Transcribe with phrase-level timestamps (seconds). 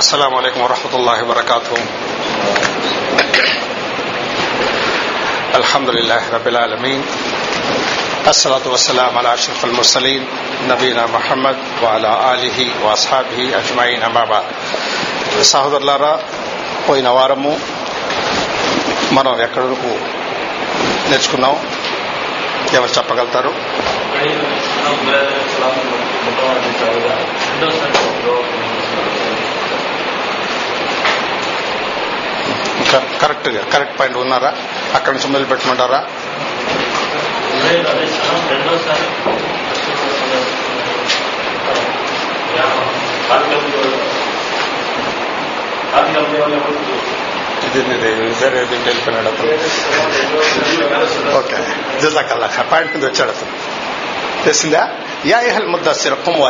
[0.00, 1.75] السلام عليكم ورحمة الله وبركاته
[5.55, 7.01] الحمد لله رب العالمين
[8.27, 10.23] الصلاة والسلام على أشرف المرسلين
[10.69, 14.45] نبينا محمد وعلى آله وأصحابه أجمعين أما بعد
[15.51, 16.13] సహోదరులారా
[16.87, 17.53] పోయిన వారము
[19.11, 19.91] మనం ఎక్కడి వరకు
[21.09, 21.55] నేర్చుకున్నాం
[22.77, 23.51] ఎవరు చెప్పగలుగుతారు
[33.21, 34.51] కరెక్ట్గా కరెక్ట్ పాయింట్ ఉన్నారా?
[34.95, 35.99] అక్కడి నుంచి మొదలు పెట్టమంటారా?
[47.67, 47.81] ఇది
[48.41, 49.51] వేరే వెళ్ళిపోయినాడు అతను
[51.37, 51.57] ఓకే
[52.01, 53.51] జజాకల్లా పాయింట్ మీద వచ్చాడు అతను
[54.43, 54.81] తెలిసిందా?
[55.25, 56.43] యా ఎహల్ ముద్దాసిర కొమ్ము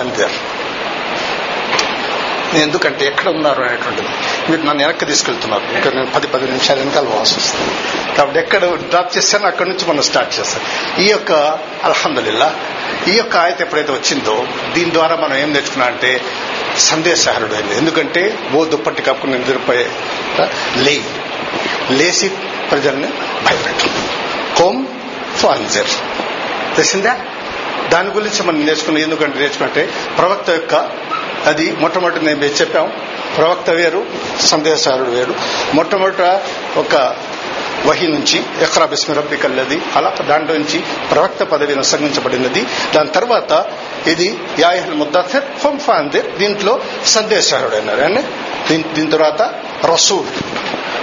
[2.53, 4.07] నేను ఎందుకంటే ఎక్కడ ఉన్నారు అనేటువంటిది.
[4.49, 5.63] మీరు నన్ను వెనక్కి తీసుకెళ్తున్నారు.
[5.63, 7.71] ఇంకా నేను పది పది నిమిషాలు వెనకాల పోవాల్సి వస్తుంది.
[8.17, 10.61] కాబట్టి ఎక్కడ డ్రాప్ చేశానో అక్కడి నుంచి మనం స్టార్ట్ చేస్తాం
[11.03, 11.31] ఈ యొక్క
[11.83, 12.55] అల్హందుల్లా
[13.07, 16.21] ఈ యొక్క ఆయత ఎప్పుడైతే వచ్చిందో దీని ద్వారా మనం ఏం నేర్చుకున్నా అంటే
[16.77, 19.91] సందేశహరుడు అయింది ఎందుకంటే ఓ దుప్పటి కప్పుకుని నిద్రపోయే
[20.75, 21.01] లే
[21.91, 22.29] లేసి
[22.71, 23.07] ప్రజల్ని
[23.45, 23.87] భయపెట్టు.
[24.63, 24.87] హోమ్
[25.37, 25.87] ఫాన్జర్.
[26.75, 27.19] తెలిసిందా?
[27.89, 31.00] దాని గురించి మనం నేర్చుకున్నాం ఎందుకంటే నేర్చుకుంటే ప్రవక్త యొక్క
[31.45, 32.91] అది మొట్టమొదటి నేను చెప్పాం?
[33.37, 34.05] ప్రవక్త వేరు
[34.39, 35.35] సందేశారుడు వేరు.
[35.73, 36.41] మొట్టమొదట
[36.77, 37.15] ఒక
[37.85, 43.65] వహి నుంచి ఎక్రా బిస్మి కల్లది అలా దాంట్లో నుంచి ప్రవక్త పదవి సంగించబడినది దాని తర్వాత
[44.07, 48.01] ఇది యాయహల్ ముద్దాఫిర్ హోమ్ ఫాందిర్ దీంట్లో సందేశారుడు అన్నారు.
[48.01, 48.21] అండి
[48.67, 49.41] దీని దీని తర్వాత
[49.85, 50.27] రసూల్.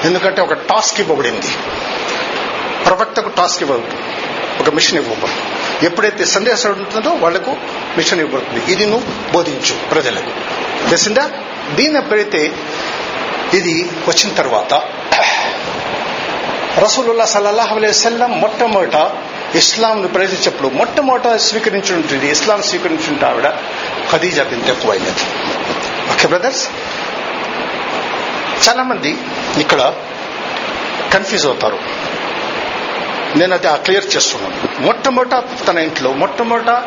[0.06, 1.46] ఎందుకంటే ఒక టాస్క్ ఇవ్వబడింది.
[2.84, 3.96] ప్రవక్తకు టాస్క్ ఇవ్వబడింది.
[4.60, 5.57] ఒక మిషన్ ఇవ్వబడింది.
[5.82, 7.56] ఎప్పుడైతే సందేశం ఉంటుందో వాళ్ళకు
[7.96, 8.72] మిషన్ ఇవ్వబడుతుంది.
[8.72, 10.30] ఇది నువ్వు బోధించు ప్రజలకు.
[10.88, 11.30] తెలిసిందా?
[11.74, 12.52] దీని ఎప్పుడైతే
[13.54, 14.74] ఇది వచ్చిన తర్వాత
[16.78, 19.10] రసూలుల్లా సల్లాహ్ అలైవల్లం మొట్టమొదట
[19.56, 23.48] ఇస్లాంను ప్రవేశించినప్పుడు మొట్టమొదట స్వీకరించుంటుంది ఇస్లాం స్వీకరించుంటే ఆవిడ
[24.12, 25.24] ఖదీజా బింత ఎక్కువైనది
[26.10, 26.68] ఓకే బ్రదర్స్?
[28.68, 29.16] చాలా మంది
[29.58, 29.94] ఇక్కడ
[31.12, 31.78] కన్ఫ్యూజ్ అవుతారు.
[33.36, 34.82] నేను అది క్లియర్ చేస్తున్నాను.
[34.82, 36.82] మొట్టమొదట తన ఇంట్లో మొట్టమొదట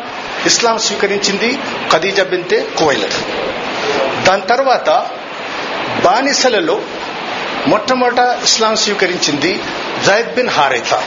[0.46, 1.58] ఇస్లాం స్వీకరించింది
[1.92, 3.12] ఖదీజా బింతే కువైలర్
[4.24, 5.06] దాని తర్వాత
[6.04, 6.82] బానిసలలో
[7.66, 9.62] మొట్టమొదట ఇస్లాం స్వీకరించింది
[10.06, 11.02] జైద్ బిన్ హారైతా.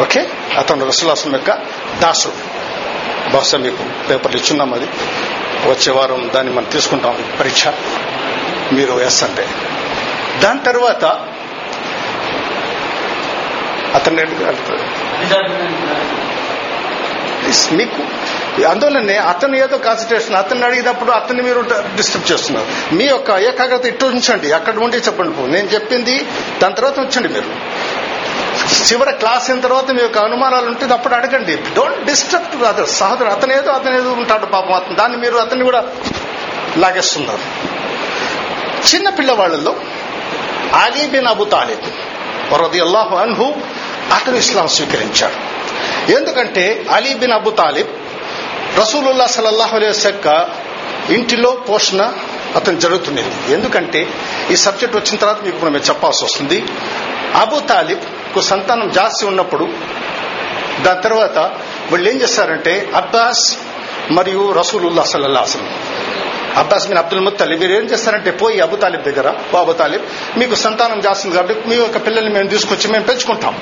[0.00, 0.28] ఓకే?
[0.58, 1.50] అతను రసులాసం యొక్క
[2.00, 2.54] దాసుడు.
[3.30, 4.86] బహుశా మీకు పేపర్లు ఇచ్చున్నాం అది.
[5.68, 7.24] వచ్చే వారం దాన్ని మనం తీసుకుంటాం.
[7.40, 7.68] పరీక్ష.
[8.72, 9.48] మీరు ఎస్ అంటే
[10.40, 11.33] దాని తర్వాత
[13.94, 14.16] అతను
[17.72, 18.02] మీకు
[18.64, 21.60] అందువల్లనే అతను ఏదో కాన్సన్ట్రేషన్ అతన్ని అడిగినప్పుడు అతన్ని మీరు
[21.96, 22.94] డిస్టర్బ్ చేస్తున్నారు.
[22.94, 26.26] మీ యొక్క ఏకాగ్రత ఇటు ఉంచండి అక్కడ ఉండి చెప్పండి నేను చెప్పింది
[26.62, 27.44] దాని తర్వాత ఉంచండి మీరు.
[28.92, 31.56] చివరి క్లాస్ అయిన తర్వాత మీ యొక్క అనుమానాలు ఉంటే అప్పుడు అడగండి.
[31.56, 34.72] డోంట్ డిస్టర్బ్ అదర్ సహోదరు అతను ఏదో అతను ఏదో ఉంటాడు పాపం.
[34.72, 35.84] అతను దాన్ని మీరు అతన్ని కూడా
[36.76, 37.38] లాగేస్తున్నారు.
[38.94, 39.74] చిన్న పిల్లవాళ్ళలో
[40.74, 41.80] అలీ బిన్ అబు తాలిబ్
[42.52, 43.54] వరది అల్లాహు అన్హు
[44.12, 45.54] అతను ఇస్లాం స్వీకరించాడు.
[46.12, 47.88] ఎందుకంటే అలీ బిన్ అబు తాలిబ్
[48.78, 50.48] రసూలుల్లా సలల్లాహు అలీ యొక్క
[51.10, 52.12] ఇంటిలో పోషణ
[52.56, 54.08] అతను జరుగుతుండేది ఎందుకంటే
[54.50, 56.64] ఈ సబ్జెక్ట్ వచ్చిన తర్వాత మీకు మనం చెప్పాల్సి వస్తుంది.
[57.34, 59.68] అబు తాలిబ్కు సంతానం జాస్తి ఉన్నప్పుడు
[60.82, 61.38] దాని తర్వాత
[61.90, 63.58] వీళ్ళు ఏం చేస్తారంటే అబ్బాస్
[64.10, 65.46] మరియు రసూలుల్లా సల్లల్లా
[66.58, 70.54] అబ్బాస్ బిన్ అబ్దుల్ ముత్తలిబ్ మీరు ఏం చేస్తారంటే పోయి అబు తాలిబ్ దగ్గర ఓ అబు తాలిబ్ మీకు
[70.54, 73.56] సంతానం చేస్తుంది కాబట్టి మీ యొక్క పిల్లల్ని మేము తీసుకొచ్చి మేము పెంచుకుంటాం.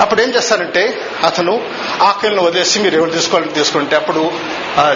[0.00, 0.82] అప్పుడు ఏం చేస్తారంటే
[1.24, 1.54] అతను
[2.02, 4.32] ఆకలిని వదిలేసి మీరు ఎవరు తీసుకోవాలని తీసుకుంటే అప్పుడు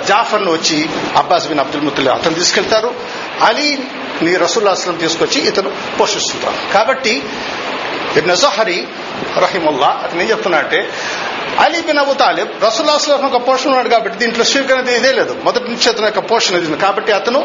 [0.07, 2.95] జాఫర్ను వచ్చి అబ్బాస్ బిన్ అబ్దుల్ ముత్తలిబ్ అతను తీసుకెళ్తారు.
[3.43, 3.79] అలీ
[4.23, 6.73] నీ రసూల్లాస్లం తీసుకొచ్చి ఇతను పోషిస్తుంటారు.
[6.75, 7.23] కాబట్టి
[8.19, 8.79] ఇబ్న సహరి
[9.45, 10.79] రహిముల్లా అతను ఏం చెప్తున్నా అంటే
[11.65, 15.33] అలీ బిన్ అబు తాలిబ్ రసూల్లాస్లం ఒక పోషణ ఉన్నాడు కాబట్టి దీంట్లో స్వీకరణ ఇదే లేదు.
[15.45, 17.41] మొదటి నుంచి అతను యొక్క పోషణ ఇది కాబట్టి అతను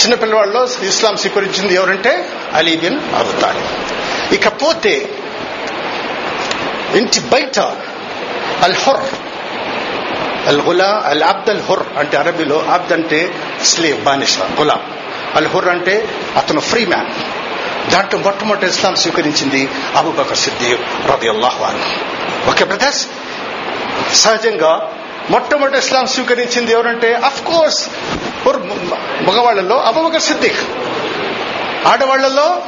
[0.00, 2.12] చిన్నపిల్లవాళ్ళలో ఇస్లాం స్వీకరించింది ఎవరంటే
[2.54, 3.68] అలీ బిన్ అబు తాలిబ్.
[4.34, 4.94] ఇకపోతే
[7.00, 7.58] ఇంటి బయట
[8.64, 9.04] అల్ హుర్
[10.48, 13.20] అల్ గులా అల్ అబ్ద్ అల్ హుర్ అంటే అరబీలో అబ్ద్ అంటే
[13.64, 14.82] స్లేవ్ బానిష గులాం.
[15.34, 15.94] అల్ హుర్ అంటే
[16.36, 17.08] అతను ఫ్రీ మ్యాన్.
[17.90, 21.80] దాంట్లో మొట్టమొదటి ఇస్లాం స్వీకరించింది అబుబకర్ సిద్దిక్ రది అల్లాహ్వాన్
[22.48, 23.06] ఓకే బ్రదర్స్
[24.12, 24.90] సహజంగా
[25.30, 27.88] మొట్టమొదటి ఇస్లాం స్వీకరించింది ఎవరంటే అఫ్ కోర్స్
[29.22, 30.58] మగవాళ్ళలో అబుబకర్ సిద్దిక్.
[31.86, 32.62] ఆడవాళ్ళలో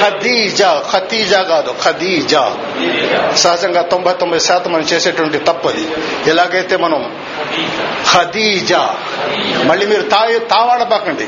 [0.00, 2.42] ఖదీజా ఖతీజా కాదు ఖదీజా
[3.34, 5.84] సహజంగా తొంభై తొంభై శాతం మనం చేసేటువంటి తప్పది.
[6.26, 7.16] ఎలాగైతే మనం
[8.12, 8.94] ఖదీజా
[9.64, 10.20] మళ్ళీ మీరు తా
[10.50, 11.26] తావాడబాకండి.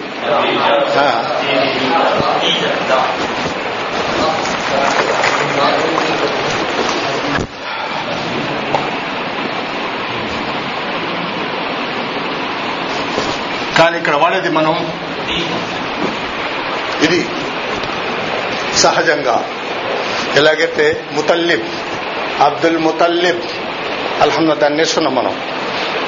[13.79, 14.75] కానీ ఇక్కడ వాడేది మనం
[17.03, 17.29] ఇది.
[18.77, 19.45] సహజంగా.
[20.37, 21.63] ఎలాగైతే ముతల్లిబ్
[22.41, 23.41] అబ్దుల్ ముతల్లిబ్
[24.21, 25.41] అల్హమ్దా దాన్ని నేర్చుకున్నాం మనం.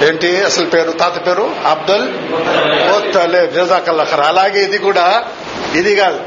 [0.08, 0.90] ఏంటి అసలు పేరు?
[0.90, 1.56] తాత పేరు?
[1.66, 3.52] అబ్దుల్ ముతల్లిబ్.
[3.52, 5.24] జజాకల్లహర్ అలాగే ఇది కూడా
[5.74, 6.20] ఇది కాదు.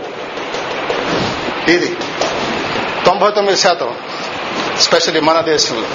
[1.68, 1.98] ఇది
[3.06, 3.96] తొంభై తొమ్మిది శాతం
[4.80, 5.88] స్పెషల్లీ మన దేశంలో.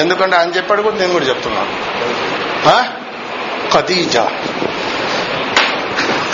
[0.00, 1.76] ఎందుకంటే ఆయన చెప్పాడు కూడా నేను కూడా చెప్తున్నాను
[2.68, 2.84] ఆ?
[3.74, 4.30] ఖదీజా.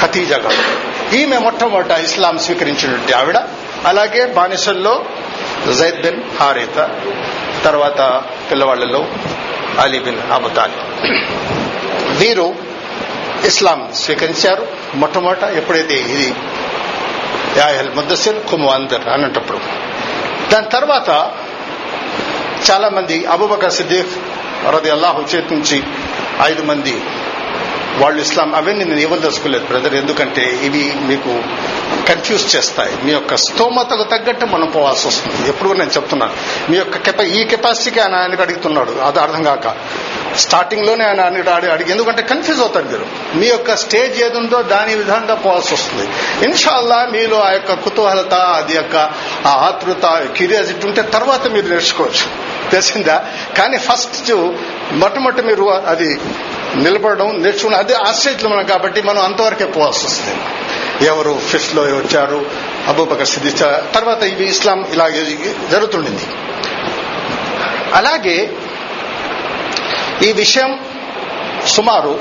[0.03, 0.92] ఖతీజా కాదు.
[1.19, 3.38] ఈమె మొట్టమొదట ఇస్లాం స్వీకరించినటువంటి ఆవిడ.
[3.87, 5.05] అలాగే బానిసల్లో
[5.79, 6.79] జైద్ బిన్ హారిత
[7.64, 8.00] తర్వాత
[8.50, 9.06] పిల్లవాళ్ళలో
[9.81, 10.79] అలీ బిన్ అబుతాలి
[12.17, 12.55] వీరు
[13.44, 14.67] ఇస్లాం స్వీకరించారు.
[14.94, 16.35] మొట్టమొదట ఎప్పుడైతే ఇది
[17.56, 19.58] యాహల్ ముద్దసిర్ కుము అందర్ అన్నటప్పుడు
[20.53, 21.11] దాని తర్వాత
[22.70, 24.15] చాలా మంది అబుబకర్ సిద్దీఫ్
[24.67, 25.82] రది అల్లాహు చేతి నుంచి
[26.43, 26.94] ఐదు మంది
[27.99, 31.43] వాళ్ళు ఇస్లాం అవన్నీ నేను ఇవ్వదలుచుకోలేదు బ్రదర్ ఎందుకంటే ఇవి మీకు
[32.09, 33.05] కన్ఫ్యూజ్ చేస్తాయి.
[33.05, 35.49] మీ యొక్క స్తోమతకు తగ్గట్టు మనం పోవాల్సి వస్తుంది.
[35.49, 36.33] ఎప్పుడు నేను చెప్తున్నాను
[36.71, 38.91] మీ యొక్క కెపా ఈ కెపాసిటీకి ఆయన ఆయనకు అడుగుతున్నాడు.
[38.91, 39.77] అది అర్థం కాక.
[40.37, 43.06] స్టార్టింగ్లోనే ఆయన అడిగి ఎందుకంటే కన్ఫ్యూజ్ అవుతారు మీరు.
[43.37, 46.09] మీ యొక్క స్టేజ్ ఏది ఉందో దాని విధంగా పోవాల్సి వస్తుంది.
[46.44, 48.97] ఇన్షాల్లా మీలో ఆ యొక్క కుతూహలత అది యొక్క
[49.47, 50.06] ఆ ఆతృత
[50.37, 52.53] క్యూరియాసిటీ ఉంటే తర్వాత మీరు నేర్చుకోవచ్చు.
[52.71, 53.25] తెలిసిందా?
[53.59, 54.33] కానీ ఫస్ట్
[54.93, 56.21] మొట్టమొదటి మీరు అది
[56.77, 60.37] నిలబడడం నేర్చుకున్న అది ఆ స్టేజ్లో మనం కాబట్టి మనం అంతవరకే పోవాల్సి వస్తుంది.
[61.06, 62.46] ఎవరు ఫిఫ్త్లో వచ్చారు
[62.88, 63.62] అబూబకర్ సిద్ధిచ
[63.94, 65.08] తర్వాత ఇవి ఇస్లాం ఇలా
[65.70, 66.26] జరుగుతుండింది.
[67.94, 68.52] అలాగే
[70.23, 70.81] ఈ విషయం
[71.67, 72.20] సుమారు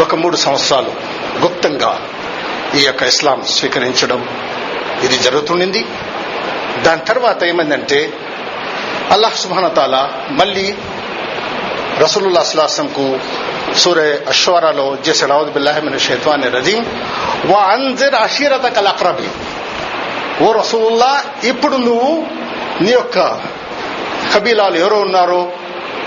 [0.00, 0.92] ఒక మూడు సంవత్సరాలు
[1.40, 2.08] గుప్తంగా
[2.74, 4.20] ఈ యొక్క ఇస్లాం స్వీకరించడం
[5.02, 5.84] ఇది జరుగుతుండింది.
[6.82, 8.12] దాని తర్వాత ఏమైందంటే
[9.10, 10.74] అల్లాహ్ సుబానతాల మళ్ళీ
[11.98, 13.20] రసూలుల్లా అస్లాసంకు
[13.76, 16.84] సూర్య అశ్వరాలో చేసాడు అవుద్ బిల్లాహిమిన్ షైత్వాన్ రజీం
[17.44, 18.88] వా అంజర్ అషీరత కల్
[20.42, 22.26] ఓ రసూల్లా ఇప్పుడు నువ్వు
[22.80, 23.18] నీ యొక్క
[24.34, 25.52] కబీలాలు ఎవరో ఉన్నారో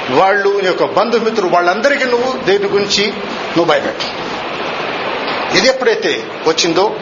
[0.09, 3.07] వాళ్ళు నీ యొక్క బంధుమిత్రులు వాళ్ళందరికీ నువ్వు దేని గురించి
[3.57, 4.05] నువ్వు భయపెట్టు.
[5.57, 6.95] ఇది ఎప్పుడైతే వచ్చిందో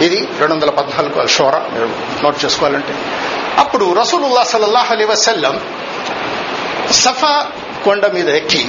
[0.00, 1.86] ఇది రెండు వందల పద్నాలుగు షోరా మీరు
[2.24, 2.94] నోట్ చేసుకోవాలంటే.
[3.58, 5.60] అప్పుడు రసూలుల్లా సల్లల్లాహు అలీ వసల్లం
[6.90, 7.46] సఫా
[7.84, 8.68] కొండ మీద ఎక్కి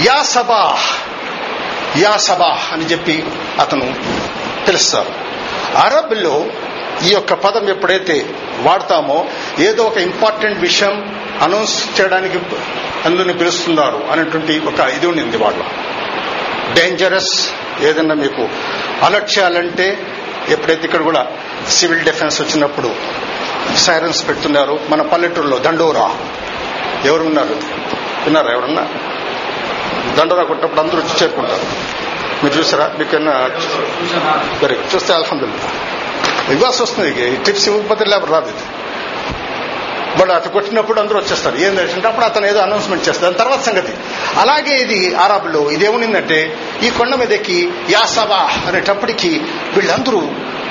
[0.00, 0.86] యా సబాహ్
[1.98, 3.24] యా సబాహ్ అని చెప్పి
[3.60, 3.94] అతను
[4.66, 5.12] పిలుస్తారు
[5.76, 6.44] అరబ్లో
[7.04, 8.26] ఈ యొక్క పదం ఎప్పుడైతే
[8.62, 9.24] వాడతామో
[9.58, 12.38] ఏదో ఒక ఇంపార్టెంట్ విషయం అనౌన్స్ చేయడానికి
[13.04, 15.64] అందుని పిలుస్తున్నారు అనేటువంటి ఒక ఇది ఉండింది వాళ్ళు
[16.74, 17.50] డేంజరస్
[17.82, 18.48] ఏదన్నా మీకు
[19.04, 19.86] అలర్ట్ చేయాలంటే
[20.48, 21.26] ఎప్పుడైతే ఇక్కడ కూడా
[21.68, 22.90] సివిల్ డిఫెన్స్ వచ్చినప్పుడు
[23.76, 26.10] సైరన్స్ పెడుతున్నారు మన పల్లెటూరులో దండోరా.
[27.04, 27.54] ఎవరు ఉన్నారు
[28.24, 28.82] విన్నారా ఎవరన్నా?
[30.18, 31.66] దండరా కొట్టినప్పుడు అందరూ వచ్చి చేరుకుంటారు.
[32.44, 32.90] మీరు చూసారా?
[32.98, 33.32] మీకన్నా
[34.62, 35.70] వెరీ గుడ్ చూస్తే అల్హమ్దుల్లా
[36.52, 38.64] ఇవ్వాల్సి వస్తుంది ఈ టిప్స్ ఇవ్వకపోతే లేబర్ రాదు ఇది.
[40.18, 41.56] వాళ్ళు అతను కొట్టినప్పుడు అందరూ వచ్చేస్తారు.
[41.56, 43.92] ఏంటంటే అప్పుడు అతను ఏదో అనౌన్స్మెంట్ చేస్తారు దాని తర్వాత సంగతి.
[44.40, 49.40] అలాగే ఇది అరబ్లో ఇదేమునిందంటే ఈ కొండ మీద ఎక్కి యాసబా అనేటప్పటికి
[49.76, 50.20] వీళ్ళందరూ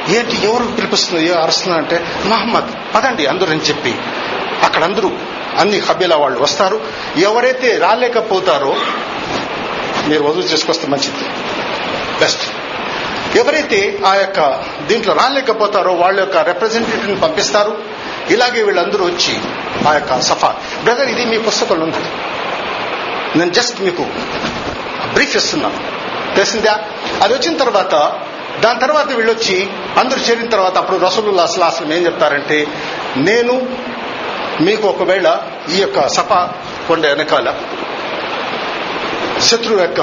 [0.10, 3.96] ఏంటి ఎవరు పిలిపిస్తుంది ఏ అరుస్తున్నారు అంటే మహమ్మద్ పదండి అందరూ అని చెప్పి
[4.64, 5.12] అక్కడ అందరూ
[5.58, 6.82] అన్ని హబీలా వాళ్ళు వస్తారు.
[7.18, 8.76] ఎవరైతే రాలేకపోతారో
[10.08, 11.24] మీరు వదులు చేసుకొస్తే మంచిది.
[12.20, 12.42] బెస్ట్
[13.38, 17.78] ఎవరైతే ఆ యొక్క దీంట్లో రాలేకపోతారో వాళ్ళ యొక్క రిప్రజెంటేటివ్ని పంపిస్తారు.
[18.30, 19.38] ఇలాగే వీళ్ళందరూ వచ్చి
[19.88, 20.56] ఆ యొక్క సఫా.
[20.84, 21.98] బ్రదర్ ఇది మీ పుస్తకంలో ఉంది
[23.38, 24.04] నేను జస్ట్ మీకు
[25.14, 25.80] బ్రీఫ్ ఇస్తున్నాను
[26.36, 26.80] తెలిసిందా?
[27.24, 27.92] అది వచ్చిన తర్వాత
[28.60, 32.68] దాని తర్వాత వీళ్ళొచ్చి అందరూ చేరిన తర్వాత అప్పుడు రసూలుల్లా అసలు అసలు ఏం చెప్తారంటే
[33.18, 33.54] నేను
[34.62, 35.40] మీకు ఒకవేళ
[35.76, 36.34] ఈ యొక్క సప
[36.88, 37.54] కొండ వెనకాల
[39.40, 40.02] శత్రువు యొక్క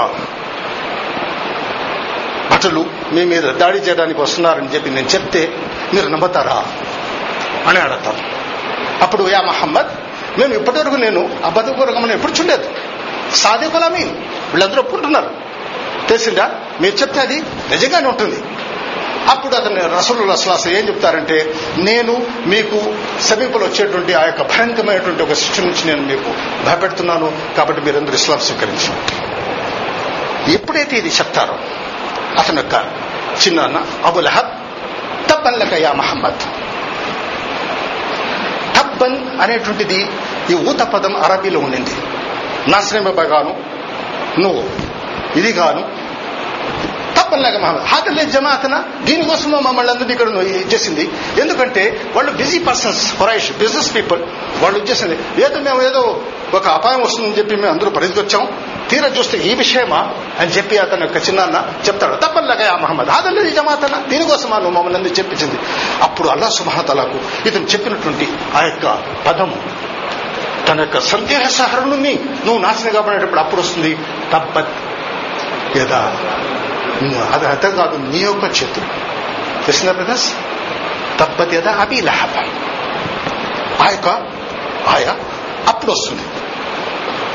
[2.51, 5.59] భటులు మీ మీద దాడి చేయడానికి వస్తున్నారని చెప్పి నేను చెప్తే
[5.95, 6.65] మీరు నమ్ముతారా
[7.67, 8.39] అని అడతారు
[9.03, 9.87] అప్పుడు యా మహమ్మద్
[10.39, 12.71] మేము ఇప్పటివరకు నేను అబద్ధపూర్వకమని ఎప్పుడు చూడలేదు.
[13.35, 14.05] సాధికులమీ
[14.51, 15.31] వీళ్ళందరూ ఒప్పుకుంటున్నారు.
[16.09, 16.51] తెలిసిందా?
[16.81, 18.43] మీరు చెప్తే అది నిజంగానే ఉంటుంది.
[19.29, 21.37] అప్పుడు అతను రసలు రసలాస ఏం చెప్తారంటే
[21.79, 22.13] నేను
[22.47, 22.79] మీకు
[23.21, 26.31] సమీపంలో వచ్చేటువంటి ఆ యొక్క భయంకరమైనటువంటి ఒక శిక్ష నుంచి నేను మీకు
[26.65, 28.93] భయపెడుతున్నాను కాబట్టి మీరందరూ ఇస్లాం స్వీకరించు
[30.53, 31.57] ఎప్పుడైతే ఇది చెప్తారో
[32.39, 32.77] అతని యొక్క
[33.43, 34.53] చిన్నాన్న అబుల్ లహబ్
[35.29, 36.43] తప్పన్ లక యా మహమ్మద్.
[38.77, 39.99] తబ్బన్ అనేటువంటిది
[40.51, 41.95] ఈ ఊత పదం అరబీలో ఉండింది.
[42.69, 43.53] నాశ్రమగాను
[44.39, 44.63] నువ్వు
[45.37, 45.83] ఇది గాను
[47.29, 48.75] తప్పనిలాగా మహమ్మద్ హాతలే జమాతన?
[49.05, 50.29] దీనికోసం మమ్మల్ని అందరినీ ఇక్కడ
[50.73, 51.05] చేసింది
[51.41, 54.21] ఎందుకంటే వాళ్ళు బిజీ పర్సన్స్ ఫరైష్ బిజినెస్ పీపుల్
[54.63, 56.23] వాళ్ళు చేసింది ఏదో మేము ఏదో
[56.55, 58.45] ఒక అపాయం వస్తుందని చెప్పి మేము అందరూ పరిధికొచ్చాం
[58.89, 62.17] తీరా చూస్తే ఈ విషయమా అని చెప్పి అతని యొక్క చిన్నాన్న చెప్తాడు.
[62.17, 64.03] తప్పనిలాగా ఆ మహమ్మద్ హాదల్లే జమాతన?
[64.09, 65.59] దీనికోసమా నువ్వు మమ్మల్ని అందరూ చెప్పించింది?
[66.03, 69.59] అప్పుడు అల్లా సుమహతలాకు ఇతను చెప్పినటువంటి ఆ యొక్క పదము
[70.69, 73.99] తన యొక్క సందేహ సహరుణ్ణి నువ్వు నాశనం కాబడేటప్పుడు అప్పుడు వస్తుంది.
[74.33, 74.73] తప్పత్
[75.77, 76.03] యదా.
[77.35, 78.89] అది అర్థం కాదు నీ యొక్క చేతులు
[79.67, 80.29] తెలిసిందా బ్రదర్స్
[81.21, 82.35] తప్పత్ యదా అవి లహబ
[83.83, 84.09] ఆ యొక్క
[84.89, 85.13] ఆయా
[85.69, 86.25] అప్పుడు వస్తుంది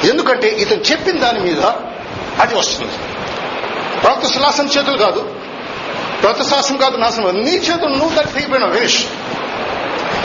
[0.09, 1.61] ఎందుకంటే ఇతను చెప్పిన దాని మీద
[2.41, 2.95] అది వస్తుంది
[4.01, 5.21] ప్రవక్త సులాసం చేతులు కాదు
[6.21, 9.01] ప్రవక్త శ్వాసం కాదు నాశనం నీ చేతులు నువ్వు దానికి తెగిపోయిన వేష్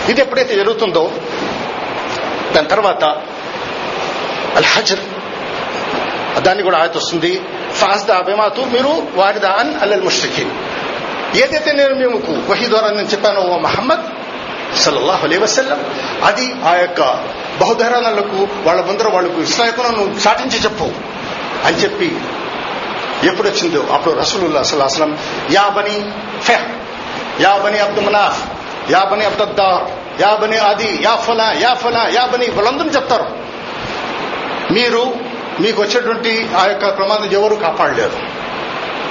[0.09, 1.03] ఇది ఎప్పుడైతే జరుగుతుందో
[2.55, 3.05] దాని తర్వాత
[4.57, 5.03] అల్ హజర్
[6.41, 7.41] దాన్ని కూడా ఆయత వస్తుంది.
[7.75, 10.45] ఫాస్దా అభిమాతు మీరు వారిదా దాన్ అల్లల్ ముష్రికి
[11.43, 14.05] ఏదైతే నేను మీకు వహి ద్వారా నేను చెప్పాను ఓ మహమ్మద్
[14.77, 15.81] సల్లల్లాహు అలీ వసల్లం
[16.25, 17.01] అది ఆ యొక్క
[17.61, 20.89] బహుధరణలకు వాళ్ళ ముందర వాళ్ళకు ఇస్లాయకులను నువ్వు చాటించి చెప్పు
[21.67, 22.09] అని చెప్పి
[23.27, 25.17] ఎప్పుడు వచ్చిందో అప్పుడు రసూలుల్లా అసలు
[25.53, 25.97] యా బని
[26.43, 26.67] ఫెహ్
[27.41, 28.41] యా బని అబ్దు మనాఫ్
[28.91, 29.83] యా బని అబ్దద్దార్
[30.21, 33.27] యా బని అది యా ఫలా యా ఫలా యా బని వాళ్ళందరూ చెప్తారు.
[34.71, 35.03] మీరు
[35.61, 38.17] మీకు వచ్చేటువంటి ఆ యొక్క ప్రమాదం ఎవరు కాపాడలేరు.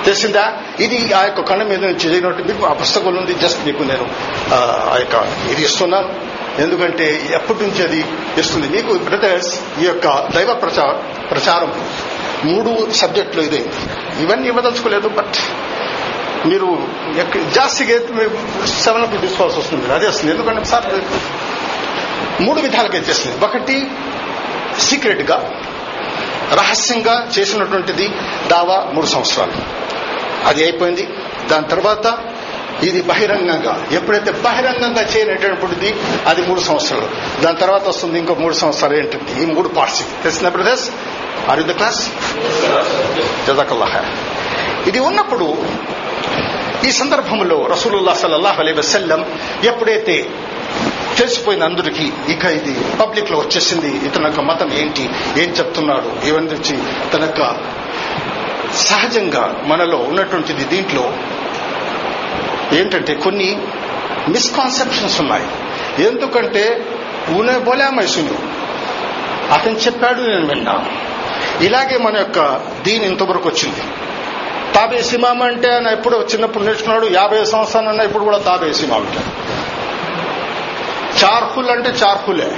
[0.05, 0.45] తెలిసిందా?
[0.79, 3.33] ఇది ఆ యొక్క కళ్ళ మీద నుంచి చదివినట్టు మీకు ఆ పుస్తకంలో ఉంది.
[3.33, 4.05] జస్ట్ మీకు నేను
[4.53, 5.15] ఆ యొక్క
[5.51, 6.09] ఇది ఇస్తున్నాను
[6.61, 7.99] ఎందుకంటే ఎప్పటి నుంచి అది
[8.39, 8.67] ఇస్తుంది?
[8.75, 10.91] మీకు బ్రదర్స్ ఈ యొక్క దైవ ప్రచార
[11.31, 11.71] ప్రచారం
[12.43, 13.61] మూడు సబ్జెక్టులు ఇదే.
[14.19, 15.37] ఇవన్నీ ఇవ్వదలుచుకోలేదు బట్
[16.47, 16.87] మీరు
[17.53, 17.97] జాస్తిగా
[18.65, 19.93] సెవెన్ అప్ తీసుకోవాల్సి వస్తుంది.
[19.93, 20.33] అదే వస్తుంది.
[20.33, 20.85] ఎందుకంటే సార్
[22.41, 23.87] మూడు విధాలుగా చేస్తుంది ఒకటి
[24.79, 25.37] సీక్రెట్గా
[26.53, 28.07] రహస్యంగా చేసినటువంటిది
[28.47, 29.51] దావా మూడు సంవత్సరాలు.
[30.47, 31.07] అది అయిపోయింది.
[31.47, 32.17] దాని తర్వాత
[32.83, 37.41] ఇది బహిరంగంగా ఎప్పుడైతే బహిరంగంగా చేయనటువంటిది అది మూడు సంవత్సరాలు.
[37.41, 40.23] దాని తర్వాత వస్తుంది ఇంకో మూడు సంవత్సరాలు ఏంటంటే ఈ మూడు పార్ట్స్.
[40.23, 40.91] తెలిసిన బ్రదర్స్
[41.49, 42.09] ఆర్ ద క్లాస్
[43.47, 44.05] జజాకల్లా
[44.87, 45.65] ఇది ఉన్నప్పుడు
[46.85, 49.25] ఈ సందర్భంలో రసూలుల్లా సல்லாహ్ అలీ వసల్లం
[49.63, 50.29] ఎప్పుడైతే
[51.17, 54.07] తెలిసిపోయింది అందరికీ ఇక ఇది పబ్లిక్లో వచ్చేసింది.
[54.07, 55.09] ఇతని యొక్క మతం ఏంటి?
[55.37, 56.27] ఏం చెప్తున్నాడు?
[56.27, 56.83] ఇవన్నీ వచ్చి
[57.13, 57.57] తన యొక్క
[58.75, 61.13] సహజంగా మనలో ఉన్నటువంటిది దీంట్లో
[62.73, 63.57] ఏంటంటే కొన్ని
[64.29, 65.47] మిస్కాన్సెప్షన్స్ ఉన్నాయి.
[66.05, 66.85] ఎందుకంటే
[67.29, 68.37] ఊనే బోలామైసును
[69.53, 70.85] అతను చెప్పాడు నేను విన్నా.
[71.61, 73.81] ఇలాగే మన యొక్క దీని ఇంతవరకు వచ్చింది.
[74.73, 79.19] తాబే సిమాం అంటే ఆయన ఎప్పుడు చిన్నప్పుడు నేర్చుకున్నాడు యాభై సంవత్సరాలు అన్న ఇప్పుడు కూడా తాబే సిమాం అంటే
[81.23, 82.51] చార్కుల్ అంటే చార్కులే.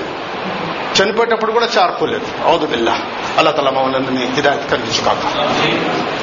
[1.02, 2.20] చనిపోయేటప్పుడు కూడా చార్కులే.
[2.46, 3.00] అవుదు బిల్లా.
[3.38, 5.24] అల్లా తల మమ్మల్ని హిదాయత్ కలిగించుకాక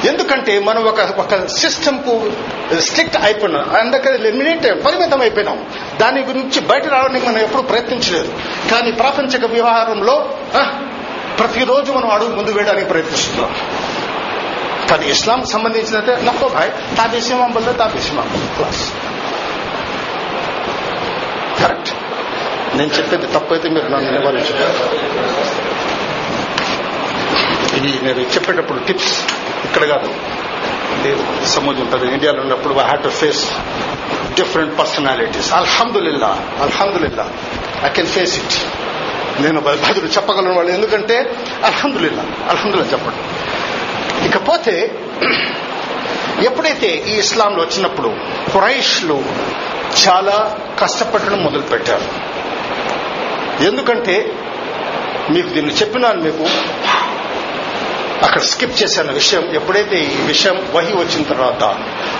[0.05, 2.31] ఎందుకంటే మనం ఒక ఒక సిస్టమ్కు
[2.79, 3.75] స్ట్రిక్ట్ అయిపోయినాం.
[3.75, 5.65] అందుకే లిమినేట్ పరిమితం అయిపోయినాం.
[6.01, 8.33] దాని గురించి బయట రావడానికి మనం ఎప్పుడు ప్రయత్నించలేదు.
[8.71, 10.29] కానీ ప్రాపంచిక వ్యవహారంలో
[11.39, 13.55] ప్రతిరోజు మనం అడుగు ముందు వేయడానికి ప్రయత్నిస్తున్నాం.
[14.89, 18.27] కానీ ఇస్లాం సంబంధించినట్టే నక్కో భాయ్ తాబేసిమాం బల్ల తాబేసిమాం
[18.57, 18.91] క్లాస్
[21.63, 21.89] కరెక్ట్
[22.77, 24.85] నేను చెప్పేది తప్పైతే మీరు నన్ను నివారించారు
[27.77, 29.13] ఇది నేను చెప్పేటప్పుడు టిప్స్
[29.65, 30.09] ఇక్కడ కాదు.
[31.45, 33.41] సమాజం ఉంటుంది ఇండియాలో ఉన్నప్పుడు I have to face
[34.35, 36.31] different personalities అల్హమ్దుల్లా
[36.61, 37.25] అల్హమ్దుల్లా
[37.83, 38.55] ఐ కెన్ ఫేస్ ఇట్
[39.41, 41.17] నేను బదులు చెప్పగలను వాళ్ళు ఎందుకంటే
[41.65, 43.21] అల్హమ్దుల్లా అల్హమ్దుల్లా చెప్పండి.
[44.27, 44.75] ఇకపోతే
[46.43, 48.09] ఎప్పుడైతే ఈ ఇస్లాంలో వచ్చినప్పుడు
[48.53, 49.23] ఖురైష్లు
[50.07, 52.03] చాలా కష్టపడడం మొదలు పెట్టారు
[53.63, 54.31] ఎందుకంటే
[55.29, 56.43] మీకు దీన్ని చెప్పినాను మీకు
[58.25, 59.55] అక్కడ స్కిప్ చేశాను విషయం.
[59.55, 61.63] ఎప్పుడైతే ఈ విషయం వహి వచ్చిన తర్వాత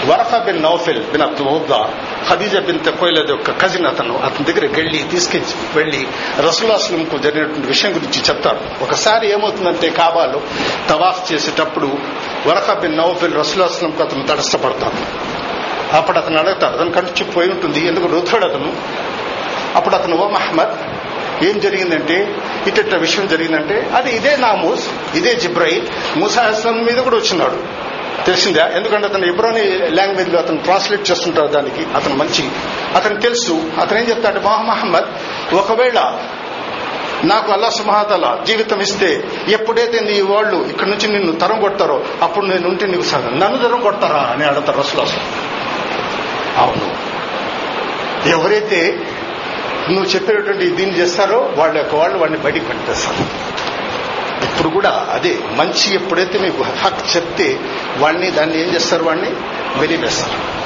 [0.06, 1.89] వరఫ బిన్ నౌఫిల్ బిన్ అబ్దుల్దా
[2.30, 6.08] ఖదీజా బిన్ తెకోయిలది యొక్క కజిన్ అతను అతని దగ్గరికి వెళ్ళి తీసుకెళ్ళి వెళ్ళి
[6.39, 10.42] రసులాస్లంకు జరిగినటువంటి విషయం గురించి చెప్తారు ఒకసారి ఏమవుతుందంటే కాబాలో
[10.89, 11.88] తవాఫ్ చేసేటప్పుడు
[12.48, 15.27] వరఫ బిన్ నౌఫిల్ రసులాస్లంకు అతను తటస్థపడతాడు
[15.98, 18.74] అప్పుడు అతను అడుగుతాడు అతను కంటి పోయి ఉంటుంది ఎందుకు రుద్రుడు అతను
[19.75, 20.75] అప్పుడు అతను ఓ మహమ్మద్
[21.44, 22.38] ఏం జరిగిందంటే
[22.68, 25.88] ఇట్ట విషయం జరిగిందంటే అది ఇదే నామూస్ ఇదే జిబ్రాయిల్
[26.18, 27.87] మూసా మీద కూడా వచ్చినాడు
[28.25, 28.67] తెలిసిందా?
[28.67, 31.86] ఎందుకంటే అతను ఇబ్రాని లాంగ్వేజ్లో అతను ట్రాన్స్లేట్ చేస్తుంటారు దానికి.
[31.95, 32.50] అతను మంచి.
[32.95, 33.71] అతను తెలుసు.
[33.79, 34.39] అతను ఏం చెప్తాడు?
[34.39, 36.19] మహా మహమ్మద్ ఒకవేళ
[37.24, 42.67] నాకు అల్లా సుమహాతల జీవితం ఇస్తే ఎప్పుడైతే నీ వాళ్ళు ఇక్కడ నుంచి నిన్ను తరం కొడతారో అప్పుడు నేను
[42.67, 44.19] ఉంటే నీకు సాధన నన్ను తరం కొడతారా?
[44.19, 45.19] అని అడగతారు అసలు అసలు
[46.57, 46.97] అవును.
[48.29, 49.00] ఎవరైతే
[49.89, 53.47] నువ్వు చెప్పేటువంటి దీన్ని చేస్తారో వాళ్ళ యొక్క వాళ్ళు వాడిని బయటికి పెట్టేస్తారు
[54.44, 57.60] ఇప్పుడు కూడా అదే మంచి ఎప్పుడైతే మీకు హక్ చెప్తే
[57.98, 59.29] వాడిని దాన్ని ఏం చేస్తారు వాడిని
[59.79, 60.58] వెలిపేస్తారు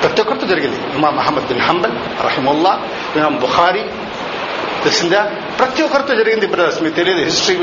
[0.00, 0.94] ప్రతి ఒక్కరితో జరిగింది.
[0.94, 1.92] ఇమాం మహమ్మద్ బిన్ హంబల్
[2.26, 2.82] రహిముల్లా
[3.16, 3.82] ఇమాం బుఖారీ
[4.82, 5.22] తెలిసిందా?
[5.58, 7.56] ప్రతి ఒక్కరితో జరిగింది బ్రదర్స్ మీకు తెలియదు హిస్టరీ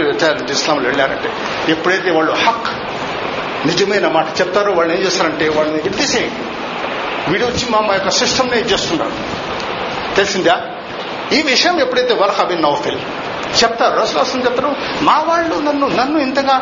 [0.52, 1.32] ఇస్లాంలో వెళ్ళారంటే.
[1.72, 2.68] ఎప్పుడైతే వాళ్ళు హక్
[3.68, 6.36] నిజమైన మాట చెప్తారో వాళ్ళు ఏం చేస్తారంటే వాళ్ళని విడితీసేయండి
[7.32, 9.12] వీడు వచ్చి మా మా యొక్క సిస్టమ్ని చేస్తున్నాడు.
[10.16, 10.62] తెలిసిందా?
[11.34, 12.98] ఈ విషయం ఎప్పుడైతే వర్హ బిన్ నౌఫిల్
[13.56, 14.00] చెప్తారు.
[14.00, 16.62] రసలాసం చెప్తారు మా వాళ్ళు నన్ను నన్ను ఇంతగా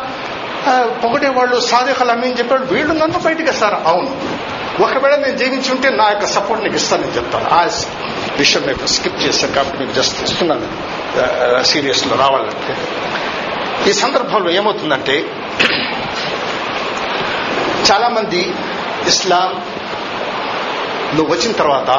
[0.67, 0.71] ఆ,
[1.35, 2.65] వాళ్ళు సాధికలు అమ్మి అని చెప్పాడు.
[2.65, 4.09] వీళ్ళు నన్ను బయటికి ఇస్తారు అవును.
[4.83, 7.67] ఒకవేళ నేను జీవించి ఉంటే నా యొక్క సపోర్ట్ నీకు ఇస్తానని చెప్తాను ఆ
[8.37, 10.67] విషయం మీకు స్కిప్ చేశాను కాబట్టి మీకు జస్ట్ ఇస్తున్నాను
[11.63, 12.75] సీరియస్లో రావాలంటే.
[13.89, 15.25] ఈ సందర్భంలో ఏమవుతుందంటే
[17.91, 18.53] చాలా మంది
[19.07, 19.63] ఇస్లాం
[21.15, 21.91] నువ్వు వచ్చిన తర్వాత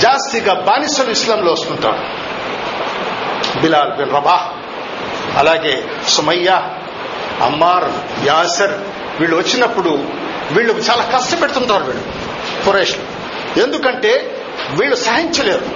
[0.00, 2.25] జాస్తిగా బానిసలు ఇస్లాంలో వస్తుంటారు.
[3.60, 4.46] బిలాల్ బిన్ రబాహ్
[5.38, 6.62] అలాగే సుమయ్య
[7.42, 7.84] అమ్మార్
[8.26, 8.72] యాసర్
[9.20, 9.88] వీళ్ళు వచ్చినప్పుడు
[10.52, 12.02] వీళ్ళు చాలా కష్టపెడుతుంటారు వీళ్ళు
[12.64, 13.04] కురేష్లు
[13.62, 15.66] ఎందుకంటే వీళ్ళు సహించలేరు.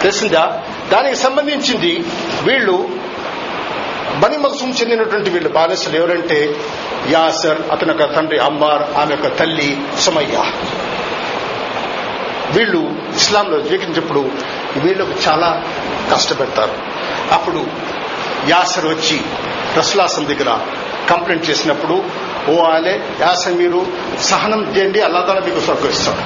[0.00, 0.62] తెలిసిందా?
[0.92, 2.04] దానికి సంబంధించింది
[2.42, 2.88] వీళ్ళు
[4.18, 6.56] బని మగసుం చెందినటువంటి వీళ్ళు బానిసలు ఎవరంటే
[7.08, 10.36] యాసర్ అతని యొక్క తండ్రి అమ్మార్ ఆమె యొక్క తల్లి సుమయ్య.
[12.56, 14.30] వీళ్ళు ఇస్లాంలో జీవించినప్పుడు
[14.76, 15.64] వీళ్ళకు చాలా
[16.12, 16.72] కష్టపెడతారు.
[17.32, 17.66] అప్పుడు
[18.48, 19.20] యాసర్ వచ్చి
[19.76, 20.58] రసులాసం దగ్గర
[21.10, 22.04] కంప్లైంట్ చేసినప్పుడు
[22.48, 23.86] ఓ ఆలే యాసర్ మీరు
[24.20, 26.20] సహనం చేయండి అల్లాదాన మీకు స్వర్గం ఇస్తాడు.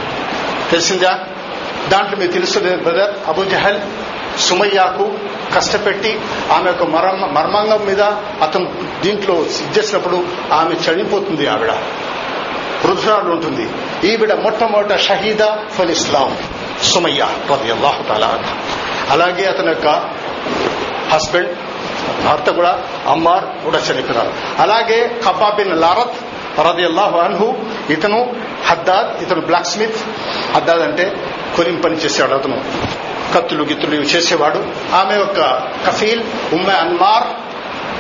[0.71, 1.19] తెలిసిందా?
[1.89, 3.81] దాంట్లో మీకు తెలుస్తుంది బ్రదర్ అబుజహల్
[4.41, 5.19] సుమయ్యాకు
[5.55, 6.21] కష్టపెట్టి
[6.53, 8.03] ఆమె యొక్క మర్మ మర్మాంగం మీద
[8.43, 9.35] అతను దీంట్లో
[9.79, 11.71] చేసినప్పుడు ఆమె చనిపోతుంది ఆవిడ.
[12.85, 13.69] వృద్ధురాలు ఉంటుంది.
[14.09, 16.39] ఈవిడ మొట్టమొదట షహీదా ఫల్ ఇస్లాం
[16.83, 18.45] సుమయ్య అల్లాహు తాలా
[19.11, 19.89] అలాగే అతని యొక్క
[21.13, 21.49] హస్బెండ్
[22.25, 24.33] భర్త కూడా అమ్మార్ కూడా చనిపోయినారు.
[24.59, 26.17] అలాగే కబాబిన్ లారత్
[26.61, 27.55] రది అల్లాహు అన్హు
[27.91, 28.35] ఇతను
[28.67, 29.97] హద్దాద్ ఇతను బ్లాక్ స్మిత్
[30.55, 31.17] హద్దాద్ అంటే
[31.57, 32.65] కొలిం పని చేసేవాడు అతను.
[33.35, 34.59] కత్తులు గిత్తులు ఇవి చేసేవాడు.
[34.95, 35.41] ఆమె యొక్క
[35.87, 37.27] కఫీల్ ఉమ్మె అన్మార్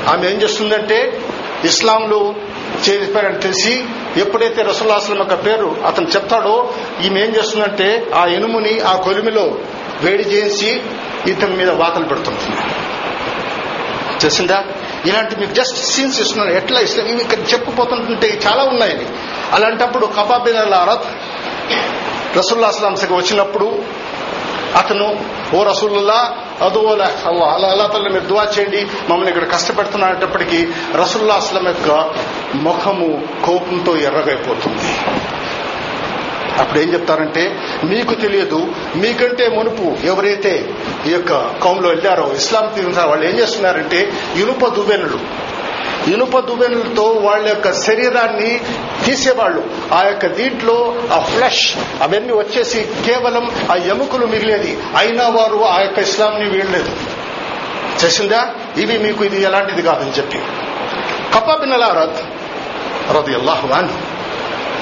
[0.09, 1.20] ఆమె ఏం చేస్తుందంటే
[1.64, 2.35] ఇస్లాంలో
[2.89, 3.85] చేరిపోయారని తెలిసి
[4.17, 6.73] ఎప్పుడైతే రసుల్లాస్లం యొక్క పేరు అతను చెప్తాడో
[7.05, 9.59] ఈమె ఏం చేస్తుందంటే ఆ ఎనుముని ఆ కొలిమిలో
[10.01, 10.83] వేడి చేసి
[11.27, 12.39] ఇతని మీద వాతలు పెడుతుంది
[14.21, 14.65] తెలిసిందా?
[15.07, 16.57] ఇలాంటి మీకు జస్ట్ సీన్స్ ఇస్తున్నాను.
[16.57, 17.07] ఎట్లా ఇస్లాం?
[17.07, 19.09] ఇవి ఇక్కడ చెప్పుపోతుంటే చాలా ఉన్నాయి.
[19.53, 21.05] అలాంటప్పుడు కబాబిన్ అరత్
[22.39, 23.83] రసుల్లా అస్లాంసకి వచ్చినప్పుడు
[24.77, 25.19] అతను
[25.55, 31.67] ఓ రసుల్లా అదోలా అల్లా అలా అల్లా తల్లి మీరు దువా చేయండి మమ్మల్ని ఇక్కడ కష్టపెడుతున్నప్పటికీ రసుల్లా అస్లం
[31.67, 32.15] యొక్క
[32.55, 34.91] ముఖము కోపంతో ఎర్రగైపోతుంది.
[36.59, 40.75] అప్పుడు ఏం చెప్తారంటే మీకు తెలియదు మీకంటే మునుపు ఎవరైతే
[41.07, 41.31] ఈ యొక్క
[41.64, 45.45] కౌంలో వెళ్ళారో ఇస్లాం తీరుతారో వాళ్ళు ఏం చేస్తున్నారంటే ఇనుప దువ్వెనులు.
[46.11, 48.61] ఇనుప దువ్వెనులతో వాళ్ళ యొక్క శరీరాన్ని
[49.05, 49.64] తీసేవాళ్ళు.
[49.93, 54.79] ఆ యొక్క దీంట్లో ఆ ఫ్లష్ అవన్నీ వచ్చేసి కేవలం ఆ ఎముకలు మిగిలేది.
[54.97, 56.90] అయినా వారు ఆ యొక్క ఇస్లాంని వీడలేదు
[58.05, 58.51] చేసిందా?
[58.77, 60.38] ఇవి మీకు ఇది ఎలాంటిది కాదని చెప్పి.
[61.35, 62.21] కపాబిన్ అలారత్
[63.17, 64.13] రది అల్లాహు అని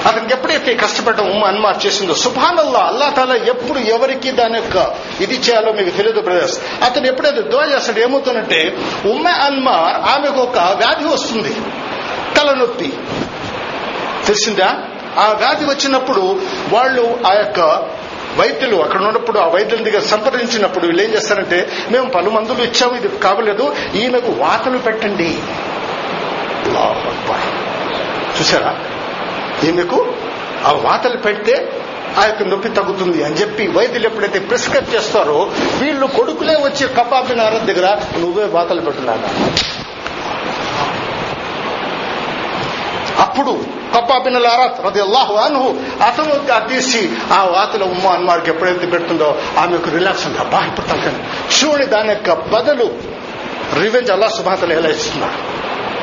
[0.05, 5.89] అతనికి ఎప్పుడైతే కష్టపడడం అన్మార్ చేసిందో సుభానల్లా అల్లా తాలా ఎప్పుడు ఎవరికి దాని యొక్క ఇది చేయాలో మీకు
[5.89, 6.59] తెలియదు బ్రదర్స్.
[6.83, 11.55] అతను ఎప్పుడైతే దువా చేస్తాడు ఏమవుతుందంటే ఉమ్మ అన్మార్ ఆమెకు ఒక వ్యాధి వస్తుంది
[12.37, 12.93] తలనొప్పి.
[14.25, 14.75] తెలిసిందా?
[15.17, 16.39] ఆ వ్యాధి వచ్చినప్పుడు
[16.69, 17.59] వాళ్ళు ఆ యొక్క
[18.39, 23.07] వైద్యులు అక్కడ ఉన్నప్పుడు ఆ వైద్యుల దగ్గర సంప్రదించినప్పుడు వీళ్ళు ఏం చేస్తారంటే మేము పలు మందులు ఇచ్చాము ఇది
[23.07, 25.37] కావలేదు ఈమెకు వాతలు పెట్టండి.
[28.39, 28.75] చూసారా
[29.65, 30.13] ఈమెకు
[30.65, 31.71] ఆ వాతలు పెడితే
[32.17, 35.49] ఆ యొక్క నొప్పి తగ్గుతుంది అని చెప్పి వైద్యులు ఎప్పుడైతే ప్రిస్క్రైబ్ చేస్తారో
[35.79, 39.27] వీళ్ళు కొడుకులే వచ్చి కబాబిన ఆరత్ దగ్గర నువ్వే వాతలు పెట్టున్నాను?
[43.21, 45.75] అప్పుడు కప్పాబిన్ లారాత్ రది అల్లాహు
[46.07, 50.37] అతను తీసి ఆ వాతల ఉమ్మ అన్మాడికి ఎప్పుడైతే పెడుతుందో ఆమెకు రిలాక్స్ ఉంది.
[50.37, 51.21] అబ్బా ఇప్పుడు తగ్గండి.
[51.55, 52.99] చూడండి దాని యొక్క బదులు
[53.79, 55.39] రివెంజ్ అల్లా సుభాతలు ఎలా ఇస్తున్నాడు.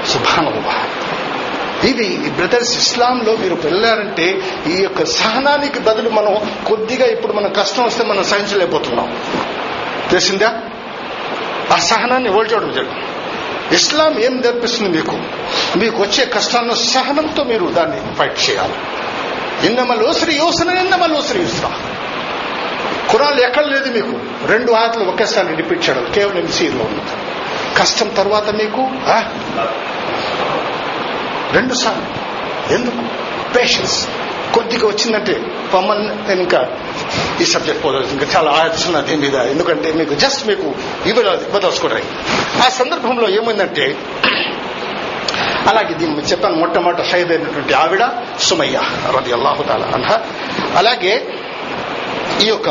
[0.09, 0.85] సుభానల్లా
[1.85, 8.05] ఇది బ్రదర్స్ ఇస్లాంలో మీరు వెళ్ళారంటే ఈ యొక్క సహనానికి బదులు మనం కొద్దిగా ఇప్పుడు మన కష్టం వస్తే
[8.05, 9.23] మనం సహించలేకపోతున్నాం.
[10.11, 10.61] తెలిసిందా?
[11.73, 13.05] ఆ సహనాన్ని ఓల్చడం జరుగుతుంది
[13.75, 15.17] ఇస్లాం ఏం నేర్పిస్తుంది మీకు?
[15.79, 18.75] మీకు వచ్చే కష్టాలను సహనంతో మీరు దాన్ని ఫైట్ చేయాలి.
[19.67, 21.71] ఇన్నమల్ ఓసరి యోసన ఇన్నమల్ ఓసరి యూసరా.
[23.11, 24.47] కురాలు ఎక్కడ లేదు మీకు?
[24.47, 27.01] రెండు ఆటలు ఒకేసారి రిపీట్ చేయడం కేవలం సీలో ఉంది.
[27.79, 29.23] కష్టం తర్వాత మీకు ఆ?
[31.53, 32.07] రెండు సార్లు
[32.75, 33.03] ఎందుకు?
[33.55, 34.09] పేషెన్స్
[34.55, 35.35] కొద్దిగా వచ్చిందంటే
[35.75, 36.61] పొమ్మని నేను ఇంకా
[37.41, 37.97] ఈ సబ్జెక్ట్ పోదు.
[37.97, 39.35] ఇంకా చాలా ఆలోచన దీని మీద.
[39.35, 40.75] ఎందుకంటే మీకు జస్ట్ మీకు
[41.07, 42.03] ఇవి ఇవ్వదలుచుకోవడం
[42.67, 43.97] ఆ సందర్భంలో ఏమైందంటే
[45.69, 48.05] అలాగే దీన్ని చెప్పాను మొట్టమొదట షహీద్ అయినటువంటి ఆవిడ
[48.41, 48.81] సుమయ్య
[49.17, 50.13] రది అల్లాహుతాల అన్హ.
[50.77, 51.29] అలాగే
[52.43, 52.69] ఈ యొక్క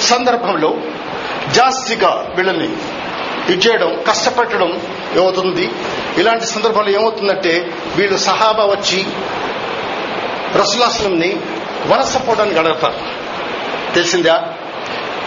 [0.00, 0.74] సందర్భంలో
[1.52, 2.68] జాస్తిగా వీళ్ళని
[3.48, 4.80] ఇది చేయడం కష్టపెట్టడం
[5.16, 5.70] ఏమవుతుంది?
[6.18, 9.06] ఇలాంటి సందర్భంలో ఏమవుతుందంటే వీళ్ళు సహాబా వచ్చి
[10.58, 11.40] రసులాస్లంని
[11.86, 12.94] వనసపోవడానికి అడగతారు.
[13.94, 14.52] తెలిసిందా?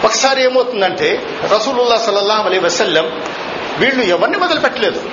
[0.04, 1.22] ఒకసారి ఏమవుతుందంటే
[1.54, 3.22] రసూలుల్లా సల్లల్లాహు అలీ వసల్లం
[3.78, 5.10] వీళ్ళు ఎవరిని వదిలిపెట్టలేదు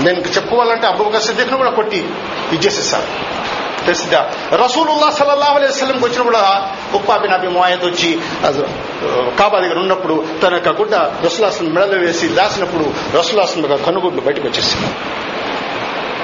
[0.00, 2.08] నేను చెప్పుకోవాలంటే అబ్బుబకర్ సిద్దిక్ను కూడా కొట్టి
[2.52, 3.06] ఇచ్చేసేసారు
[3.86, 4.20] తెలిసిందా
[4.64, 6.40] రసూలుల్లా సల్లల్లాహు అలై వసలంకి వచ్చినప్పుడు
[6.96, 8.10] ఉప్పా బిన్ అబి ముఆయద్ వచ్చి
[9.40, 14.90] కాబా దగ్గర ఉన్నప్పుడు తన యొక్క గుడ్డ రసులాసం మెడలో వేసి దాసినప్పుడు రసులాసం కనుగుడ్లు బయటకు వచ్చేసింది.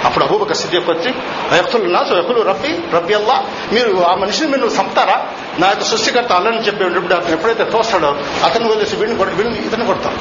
[0.06, 1.10] అప్పుడు అబూబక సిద్ధికి వచ్చి
[1.58, 3.36] ఎఫ్తులు నా ఎఫ్తులు రబ్బి రబ్బి అల్లా
[3.72, 5.16] మీరు ఆ మనిషిని మీరు చంపుతారా?
[5.58, 8.10] నా యొక్క సృష్టికర్త అల్లని చెప్పి ఉన్నప్పుడు అతను ఎప్పుడైతే తోస్తాడో
[8.44, 10.14] అతను వదిలేసి వీడిని కొట్టి వీడిని ఇతను కొడతాం.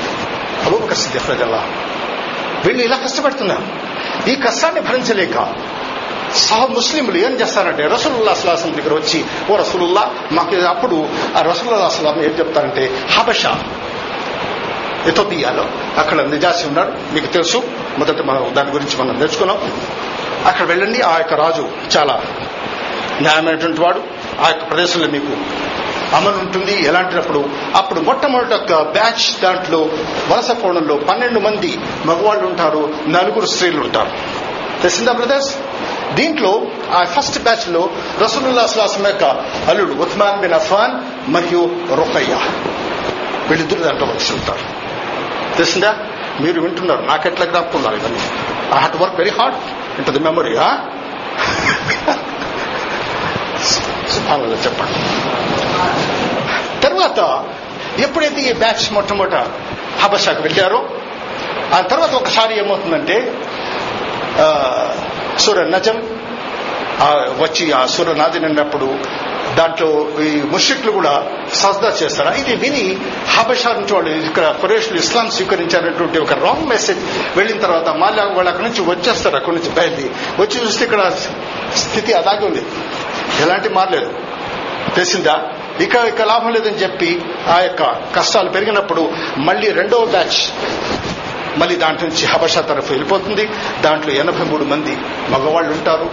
[0.66, 1.62] అబూబక సిద్ధి రజల్లా
[2.66, 3.66] వీళ్ళు ఇలా కష్టపడుతున్నారు.
[4.30, 5.38] ఈ కష్టాన్ని భరించలేక
[6.36, 12.24] సహ ముస్లింలు ఏం చేస్తారంటే రసూలుల్లా అస్లాసం దగ్గర వచ్చి ఓ రసూలుల్లా మాకు అప్పుడు ఆ రసూలుల్లా అస్లాం
[12.24, 13.46] ఏం చెప్తారంటే హబష
[15.06, 15.66] ఎథోపియాలో
[15.98, 17.64] అక్కడ నిజాసి ఉన్నాడు మీకు తెలుసు
[17.98, 19.72] మొదట మనం దాని గురించి మనం నేర్చుకున్నాం.
[20.46, 22.22] అక్కడ వెళ్ళండి ఆ యొక్క రాజు చాలా
[23.22, 24.02] న్యాయమైనటువంటి వాడు
[24.46, 25.38] ఆ యొక్క ప్రదేశంలో మీకు
[26.16, 26.86] అమలు ఉంటుంది.
[26.86, 29.90] ఎలాంటినప్పుడు అప్పుడు మొట్టమొదటి యొక్క బ్యాచ్ దాంట్లో
[30.30, 34.45] వలస కోణంలో పన్నెండు మంది మగవాళ్ళు ఉంటారు నలుగురు స్త్రీలు ఉంటారు.
[34.82, 35.56] తెలిసిందా బ్రదర్స్?
[36.14, 37.90] దీంట్లో ఆ ఫస్ట్ బ్యాచ్లో
[38.22, 39.24] రసూలుల్లా అస్లాసం యొక్క
[39.68, 40.92] అల్లుడు ఉత్మాన్ బిన్ అఫాన్
[41.32, 42.34] మరియు రొకయ్య.
[43.48, 44.60] వీళ్ళిద్దరు దాంట్లో వచ్చి ఉంటారు.
[45.56, 45.98] తెలిసిందా
[46.42, 47.02] మీరు వింటున్నారు.
[47.02, 48.20] నాకెట్లా జ్ఞాపకం ఉన్నారు ఇవన్నీ?
[48.76, 49.58] I had work very hard
[49.98, 50.58] into the memory
[54.66, 55.00] చెప్పండి.
[56.82, 57.46] తర్వాత
[58.00, 59.48] ఎప్పుడైతే ఈ బ్యాచ్ మొట్టమొదట
[60.00, 60.90] హబషాకు వెళ్ళారో
[61.74, 63.34] ఆ తర్వాత ఒకసారి ఏమవుతుందంటే
[65.40, 65.98] సూర్య నజం.
[67.44, 68.88] వచ్చి ఆ సూర నాదినప్పుడు
[69.56, 69.88] దాంట్లో
[70.24, 71.14] ఈ ముషిక్లు కూడా
[71.54, 72.30] సజ్దా చేస్తారు.
[72.40, 72.86] ఇది విని
[73.34, 77.00] హబషా నుంచి వాళ్ళు ఇక్కడ ఖురేష్లు ఇస్లాం స్వీకరించారనేటువంటి ఒక రాంగ్ మెసేజ్
[77.38, 80.10] వెళ్ళిన తర్వాత మళ్ళీ వాళ్ళు అక్కడి నుంచి వచ్చేస్తారు అక్కడి నుంచి బయలుదేరి.
[80.40, 81.12] వచ్చి చూస్తే ఇక్కడ
[81.76, 82.64] స్థితి అలాగే ఉంది.
[83.42, 84.12] ఎలాంటి మారలేదు
[84.96, 85.36] తెలిసిందా?
[85.82, 87.84] ఇక ఇక లాభం లేదని చెప్పి ఆ యొక్క
[88.16, 90.40] కష్టాలు పెరిగినప్పుడు మళ్ళీ రెండవ బ్యాచ్
[91.58, 93.50] మళ్ళీ దాంట్లో నుంచి హబషా తరఫు వెళ్ళిపోతుంది.
[93.82, 94.96] దాంట్లో ఎనభై మూడు మంది
[95.30, 96.10] మగవాళ్ళు ఉంటారు.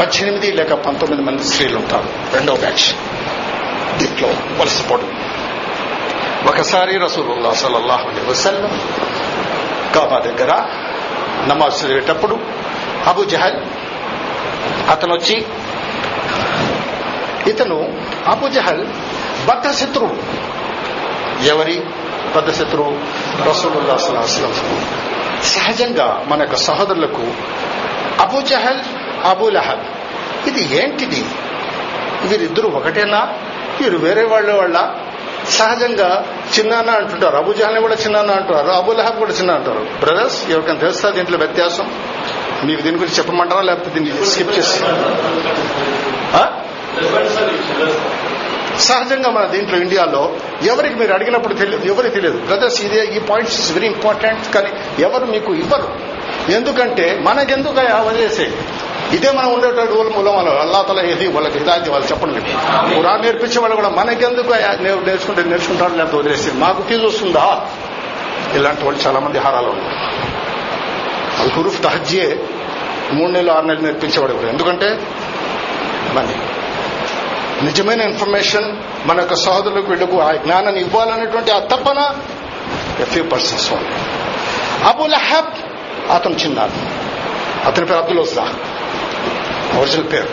[0.00, 2.08] పద్దెనిమిది లేక పంతొమ్మిది మంది స్త్రీలు ఉంటారు.
[2.34, 2.86] రెండవ బ్యాచ్
[3.98, 5.10] దీంట్లో వలసపోవడం
[6.46, 8.80] ఒకసారి రసూలుల్లా సల్లల్లాహు అలైహి వసల్లం
[9.94, 10.52] కాబా దగ్గర
[11.46, 12.38] నమాజ్ చదివేటప్పుడు
[13.06, 13.58] అబు జహల్
[14.90, 15.46] అతను వచ్చి
[17.50, 18.86] ఇతను అబు జహల్
[19.46, 20.16] బద్ద శత్రువు
[21.44, 21.82] ఎవరి?
[22.36, 22.92] పెద్ద శత్రువు
[23.48, 24.86] రసూలుల్లా సల్లాహం
[25.44, 27.26] సహజంగా మన యొక్క సహోదరులకు
[28.20, 28.80] అబూ జహల్
[29.24, 29.84] అబు లహబ్
[30.48, 31.24] ఇది ఏంటిది?
[32.24, 33.20] వీరిద్దరు ఒకటేనా?
[33.80, 34.76] వీరు వేరే వాళ్ళ వాళ్ళ?
[35.50, 36.24] సహజంగా
[36.58, 37.36] చిన్నాన్న అంటుంటారు.
[37.36, 38.68] అబు జహల్ని కూడా చిన్నాన్న అంటారు.
[38.68, 39.86] అబు లహబ్ కూడా చిన్న అంటారు.
[40.00, 41.90] బ్రదర్స్ ఎవరికైనా తెలుస్తా దీంట్లో వ్యత్యాసం?
[42.64, 43.62] మీకు దీని గురించి చెప్పమంటారా?
[43.62, 44.84] లేకపోతే దీన్ని స్కిప్ చేసి
[48.80, 50.22] సహజంగా మన దీంట్లో ఇండియాలో
[50.62, 52.38] ఎవరికి మీరు అడిగినప్పుడు తెలియదు ఎవరికి తెలియదు.
[52.38, 54.70] బ్రదర్స్ ఇదే ఈ పాయింట్స్ ఇస్ వెరీ ఇంపార్టెంట్ కానీ
[55.02, 55.88] ఎవరు మీకు ఇవ్వరు.
[56.52, 57.74] ఎందుకంటే మనకెందుకు
[58.06, 58.52] వదిలేసే
[59.12, 62.40] ఇదే మనం ఉండేటువంటి ఊళ్ళ మూలం వాళ్ళు అల్లా తల ఏది వాళ్ళకి ఇదాది వాళ్ళు చెప్పండి.
[62.96, 64.50] పురా నేర్పించే వాళ్ళు కూడా మనకెందుకు
[65.06, 66.50] నేర్చుకుంటే నేర్చుకుంటారు లేకపోతే వదిలేసి?
[66.52, 67.66] మాకు ఫీజు వస్తుందా?
[68.54, 69.96] ఇలాంటి వాళ్ళు చాలా మంది హారాలు ఉన్నారు.
[71.42, 72.38] అల్ హురూఫ్ తహజ్జే
[73.12, 74.88] మూడు నెలలు ఆరు నెలలు నేర్పించేవాడు కూడా ఎందుకంటే
[76.14, 76.36] మనీ
[77.62, 82.14] నిజమైన ఇన్ఫర్మేషన్ మన యొక్క సహోదరులకు వీళ్ళకు ఆ జ్ఞానాన్ని ఇవ్వాలనేటువంటి ఆ తపన
[83.04, 83.72] ఫ్యూ పర్సన్స్
[84.84, 85.54] అబుల్ లహబ్
[86.10, 86.96] అతను చిన్నాడు.
[87.66, 88.54] అతని పేరు అబ్దుల్ వస్తా
[89.78, 90.28] ఒరిజినల్ పేరు.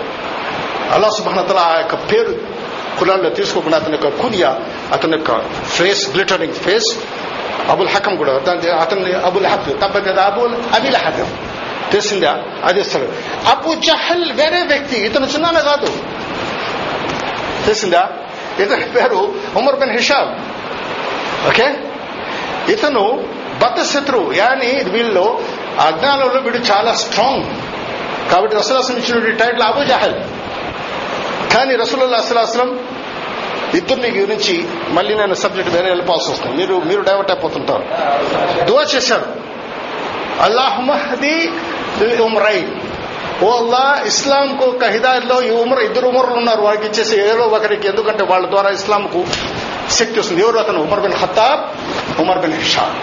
[0.92, 2.40] అల్లా సుభానతల ఆ యొక్క పేరు
[3.00, 4.60] కులాల్లో తీసుకోకుండా అతని యొక్క కునియా
[4.92, 6.98] అతని యొక్క face glittering face
[7.70, 11.26] Abul Hakam కూడా దాని అతని అబుల్ హబ్ తప్పదు కదా అబుల్ అబిల్ హబ్
[11.92, 12.44] తెలిసిందా?
[12.64, 13.08] అది ఇస్తాడు
[13.48, 15.88] అబు జహల్ వేరే వ్యక్తి ఇతను చిన్నానే కాదు.
[17.66, 18.10] తెలిసిందా?
[18.60, 20.30] ఇతని పేరు ఉమర్ బిన్ హిషాబ్
[21.48, 21.76] ఓకే?
[22.74, 23.28] ఇతను
[23.60, 25.42] బతశత్రు శత్రువు యాని వీళ్ళు
[25.80, 27.44] అజ్ఞానంలో వీడు చాలా స్ట్రాంగ్
[28.32, 30.14] కాబట్టి రసూలాసం ఇచ్చినటువంటి టైటిల్ అబూ జహల్.
[31.54, 32.80] కానీ రసూలుల్లా అసలాసలం
[33.74, 36.58] ఇద్దరిని గురించి మళ్ళీ నేను సబ్జెక్ట్ వేరే వెళ్ళిపోవాల్సి వస్తుంది.
[36.58, 37.84] మీరు మీరు డైవర్ట్ అయిపోతుంటారు.
[38.66, 39.26] దువా చేశారు
[40.42, 41.52] అల్లాహ్ మహది
[43.44, 46.62] ఓ అల్లా ఇస్లాంకు ఒక హిదాయత్లో ఈ ఉమర్ ఇద్దరు ఉమర్లు ఉన్నారు.
[46.62, 49.26] వారికి ఇచ్చేసి ఏదో ఒకరికి ఎందుకంటే వాళ్ళ ద్వారా ఇస్లాంకు
[49.90, 50.42] శక్తి వస్తుంది.
[50.42, 50.82] ఎవరు అతను?
[50.82, 51.62] Umar bin Khattab
[52.22, 52.96] Umar bin Hisham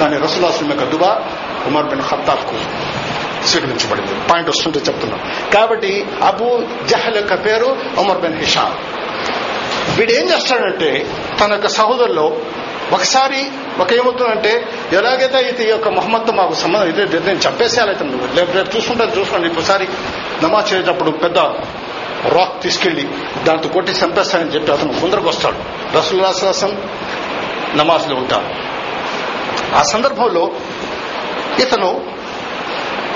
[0.00, 1.24] కానీ రసూలాస్లం యొక్క దుబా
[1.66, 2.56] ఉమర్ బిన్ ఖత్తాబ్కు
[3.46, 4.28] స్వీకరించబడింది.
[4.28, 5.20] పాయింట్ వస్తుంటే చెప్తున్నాం.
[5.54, 8.74] కాబట్టి అబూ జహల్ యొక్క పేరు ఉమర్ బిన్ హిషా
[9.98, 11.06] వీడు ఏం చేస్తాడంటే
[11.40, 12.36] తన యొక్క సహోదరులో
[12.92, 18.36] ఒకసారి ఒక ఏమవుతుందంటే ఎలాగైతే ఇది ఈ యొక్క మొహమ్మద్తో మాకు సంబంధం ఇదే నేను చంపేసేయాలైతే నువ్వు.
[18.36, 19.88] రేపు రేపు చూసుకోండి ఒకసారి
[20.42, 21.38] నమాజ్ చేసేటప్పుడు పెద్ద
[22.28, 23.08] రాక్ తీసుకెళ్ళి
[23.44, 25.56] దాంతో కొట్టి చంపేస్తానని చెప్పి అతను ముందరకు వస్తాడు.
[25.96, 26.82] రసూల్లాసం
[27.74, 28.68] నమాజ్లో ఉంటాడు
[29.76, 30.50] ఆ సందర్భంలో
[31.58, 32.08] ఇతను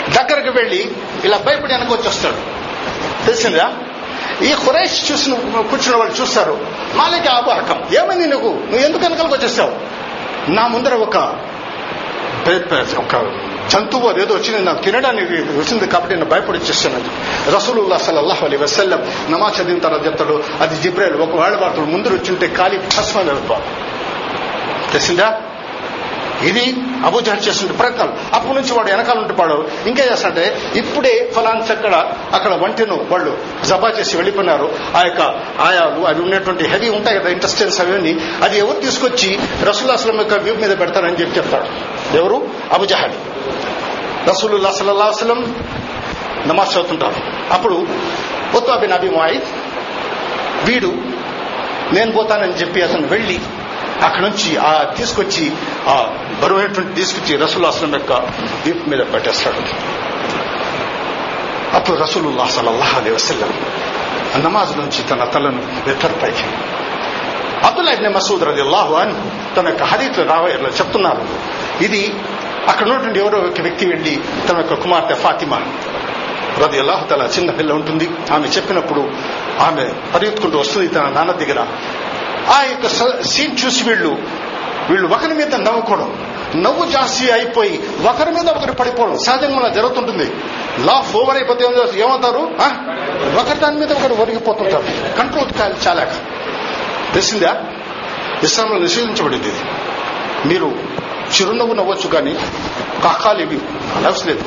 [0.09, 0.91] దగ్గరకు వెళ్ళి
[1.25, 2.37] ఇలా భయపడి వెనక వచ్చేస్తాడు
[3.27, 3.73] తెలిసిందా?
[4.45, 6.59] ఈ ఖురైష్ చూసిన కూర్చున్న వాళ్ళు చూస్తారు.
[6.95, 9.73] మాలిక ఆబాహకం ఏమైంది నువ్వు నువ్వు ఎందుకు వెనకాలకు వచ్చేసావు?
[10.51, 11.17] నా ముందర ఒక
[12.99, 13.17] ఒక
[13.71, 17.01] జంతువు అదేదో వచ్చింది నాకు తినడానికి వచ్చింది కాబట్టి నేను భయపడి వచ్చేస్తాను
[17.57, 19.01] రసూలుల్లా సల్లల్లాహు అలీ వసల్లం
[19.31, 23.67] నమాజ్ చదివిన తర్వాత చెప్తాడు అది జిబ్రాయిల్ ఒకవేళ వాడు ముందు వచ్చింటే ఖాళీ భస్మం వెళ్తాడు
[24.93, 25.41] తెలిసిందా?
[26.43, 26.77] ఇది
[27.07, 33.07] అబుజహల్ చేసిన ప్రయత్నాలు అప్పటి నుంచి వాడు వెనకాల ఉంటున్నాడు ఇంకా చేస్తాడంటే ఇప్పుడే ఫలాన్స్ అక్కడ అక్కడ వంటను
[33.11, 34.79] వాళ్ళు జబా చేసి వెళ్ళిపోయినారు.
[34.97, 35.21] ఆ యొక్క
[35.61, 40.79] ఆయాలు అవి ఉన్నటువంటి హెవీ ఉంటాయి కదా ఇంటెస్టెన్స్ అవన్నీ అది ఎవరు తీసుకొచ్చి రసూల్లాస్లం యొక్క వ్యూ మీద
[40.79, 41.67] పెడతారని చెప్పి చెప్తాడు.
[42.17, 42.49] ఎవరు?
[42.73, 43.13] అబుజహల్
[44.29, 45.57] రసూలుల్లా సల్లల్లా వసలం
[46.47, 47.15] నమాజ్ చదువుతుంటారు.
[47.53, 47.87] అప్పుడు
[48.55, 49.09] ఉత్వా బిన్ అబి
[50.65, 50.95] వీడు
[51.93, 53.41] నేను పోతానని చెప్పి అతను వెళ్ళి
[54.05, 55.53] అక్కడి నుంచి ఆ తీసుకొచ్చి
[55.89, 55.95] ఆ
[56.43, 58.13] బరువైనటువంటి తీసుకొచ్చి రసూల్ యొక్క
[58.67, 59.63] వీపు మీద పెట్టేస్తాడు.
[61.77, 63.53] అప్పుడు రసూలుల్లాహ్ సల్లల్లాహు అలైహి వసల్లం
[64.45, 66.47] నమాజ్ నుంచి తన తలను వెత్తరపైకి
[67.67, 69.15] అబ్దుల్లా ఇబ్న్ మసూద్ రది అల్లాహు అని
[69.57, 71.23] తన యొక్క హరీత్ రావయ్యలో చెప్తున్నారు.
[71.85, 72.15] ఇది
[72.69, 75.63] అక్కడ ఉన్నటువంటి ఎవరో ఒక వ్యక్తి వెళ్ళి తన యొక్క కుమార్తె ఫాతిమా
[76.59, 78.11] రది అల్లాహు తల చిన్న పిల్ల ఉంటుంది.
[78.33, 79.11] ఆమె చెప్పినప్పుడు
[79.61, 79.85] ఆమె
[80.15, 81.67] పరిగెత్తుకుంటూ వస్తుంది తన నాన్న దగ్గర.
[82.49, 84.09] ఆ యొక్క స- సీన్ చూసి వీళ్ళు
[84.91, 86.33] వీళ్ళు ఒకరి మీద నవ్వుకోవడం.
[86.57, 90.33] నవ్వు జాస్తి అయిపోయి ఒకరి మీద ఒకరు పడిపోవడం సహజంగా జరుగుతుంటుంది.
[90.79, 92.39] లాఫ్ ఓవర్ అయిపోతే ఏం ఏమవుతారు
[93.39, 95.17] ఒకరి దాని మీద ఒకరు ఒరిగిపోతుంటారు.
[95.19, 96.05] కంట్రోల్ కాదు చాలా
[97.13, 97.63] తెలిసిందా?
[98.43, 99.61] ఇస్లాంలో నిషేధించబడింది ఇది.
[100.47, 100.79] మీరు
[101.33, 102.35] చిరునవ్వు నవ్వచ్చు కానీ
[103.05, 103.61] కాకాలు ఇవి
[103.97, 104.45] అనవసరం లేదు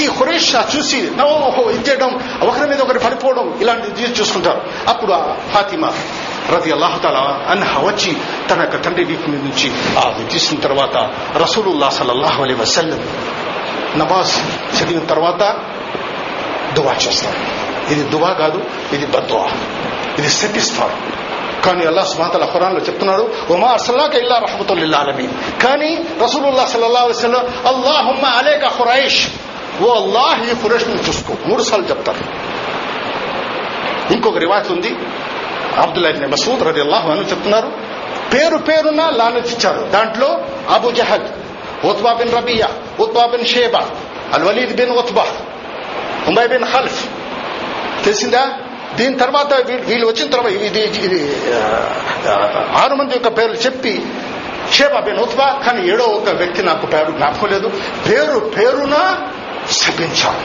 [0.00, 4.60] ఈ హురేష్ చూసి ఓహో ఇది చేయడం ఒకరి మీద ఒకరు పడిపోవడం ఇలాంటివి చూసుకుంటారు.
[4.88, 5.12] అప్పుడు
[5.52, 5.92] ఫాతిమా
[6.50, 7.16] రతి అల్లాహతాల
[7.48, 8.16] అన్హ వచ్చి
[8.50, 10.96] తన యొక్క తండ్రి వీపు మీద నుంచి ఆ తీసిన తర్వాత
[11.36, 13.00] రసూలుల్లా సల్లల్లాహు అలీ వసల్లం
[13.96, 14.34] నమాజ్
[14.76, 15.42] చదివిన తర్వాత
[16.74, 17.38] దువా చేస్తారు.
[17.92, 19.44] ఇది దువా కాదు ఇది బద్వా.
[20.18, 21.19] ఇది శపిస్తారు
[21.66, 25.62] కానీ అల్లా సుమాతల ఖురాన్లో చెప్తున్నాడు ఉమా అసల్లాక ఇల్లా రహమతుల్లా ఆలమీన్.
[25.62, 29.28] కానీ రసూలుల్లా సల్లల్లా అలైహి వసల్లం అల్లాహుమ్మ అలేక ఖురైష్.
[29.82, 31.34] ఓ అల్లాహ్ ఈ ఖురైష్ను చూసుకో.
[31.46, 32.50] మూడు సార్లు చెప్తారు.
[34.12, 34.96] ఇంకొక రివాయత్ ఉంది.
[35.76, 37.72] అబ్దుల్లా ఇబ్న్ మసూద్ రది అల్లాహు అని చెప్తున్నారు
[38.32, 41.28] పేరు పేరున లానతిచ్చారు దాంట్లో Abu Jahl
[41.84, 42.68] Utba bin Rabia
[43.00, 43.90] Utba bin Shaiba
[44.32, 45.26] al Walid bin Utba
[46.28, 47.08] Umayya bin Khalaf.
[48.04, 48.59] తెలిసిందా?
[48.96, 51.20] దీని తర్వాత వీళ్ళు వచ్చిన తర్వాత ఇది ఇది
[52.74, 54.02] ఆరు మంది యొక్క పేర్లు చెప్పి
[54.72, 57.68] షేబ్ అబిన్ ఉత్బా కానీ ఏడో ఒక వ్యక్తి నాకు పేరు జ్ఞాపకం లేదు.
[58.08, 58.96] పేరు పేరున
[59.70, 60.42] శపించాను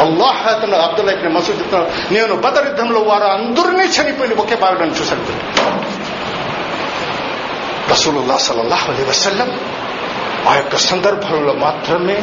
[0.00, 5.24] అల్లాహ్ అతను అబ్దుల్లా మసూద్ చెప్తున్నాడు నేను బదర్ యుద్ధంలో వారు అందరినీ చనిపోయి ఒకే భాగడాన్ని చూశాను.
[7.90, 9.50] రసూలుల్లా సలల్లాహ్ అలీ వసల్లం
[10.48, 12.22] ఆ యొక్క సందర్భంలో మాత్రమే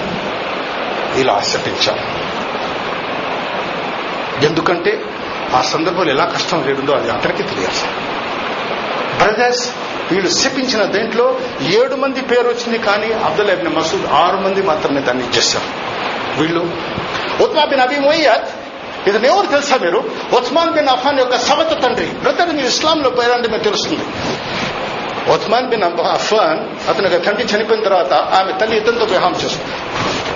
[1.15, 2.03] ఇలా శపించాను
[4.41, 5.03] ఎందుకంటే
[5.55, 7.81] ఆ సందర్భంలో ఎలా కష్టం లేడుందో అది అందరికీ తెలియాలి
[9.17, 9.69] బ్రదర్స్
[10.11, 15.23] వీళ్ళు శపించిన దేంట్లో ఏడు మంది పేరు వచ్చింది కానీ అబ్దుల్ అబిన్ మసూద్ ఆరు మంది మాత్రమే దాన్ని
[15.23, 15.65] ఇచ్చేశారు
[16.41, 16.69] వీళ్ళు
[17.43, 18.63] ఉత్మా బిన్ అబీ మొయ్యద్
[19.09, 20.03] ఇతను ఎవరు తెలుసా మీరు?
[20.33, 22.05] ఉస్మాన్ బిన్ అఫాన్ యొక్క సవత తండ్రి.
[22.05, 24.03] బ్రదర్ మీరు ఇస్లాంలో పేరంటే మీకు తెలుస్తుంది.
[25.31, 29.73] ఉస్మాన్ బిన్ అఫాన్ అతని యొక్క తండ్రి చనిపోయిన తర్వాత ఆమె తల్లి ఇతనితో వివాహం చేస్తుంది.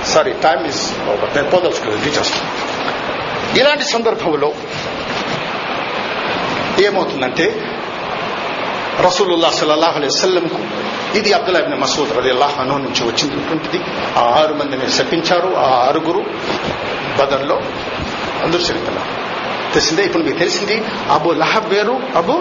[0.08, 0.92] సారీ టైమ్ ఇస్
[1.54, 2.68] పోదలుచుకోలేదు రీచేస్తాను
[3.56, 4.54] ఇలాంటి సందర్భంలో
[6.86, 7.46] ఏమవుతుందంటే
[9.06, 10.60] రసూలుల్లా సల్లాహు అలైహి వసల్లంకు
[11.18, 13.80] ఇది అబ్దుల్లాబిన్ మసూద్ రది అల్లాహను నుంచి వచ్చినటువంటిది.
[14.18, 16.22] ఆ ఆరు మందిని శపించారు ఆ ఆరుగురు
[17.20, 17.58] బదర్లో
[18.44, 19.14] అందరు చనిపోయినారు
[19.74, 20.04] తెలిసిందే?
[20.04, 20.76] ఇప్పుడు మీకు తెలిసింది
[21.12, 22.36] అబు లహబ్ వేరు అబు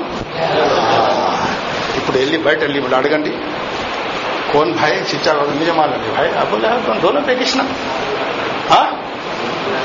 [1.99, 3.31] ఇప్పుడు వెళ్ళి బయట వెళ్ళి ఇప్పుడు అడగండి.
[4.53, 6.09] కోన్ భాయ్ చిచ్చా నిజమాలండి.
[6.17, 7.63] భాయ్ అబు లహబ్ దూరం పెట్టించిన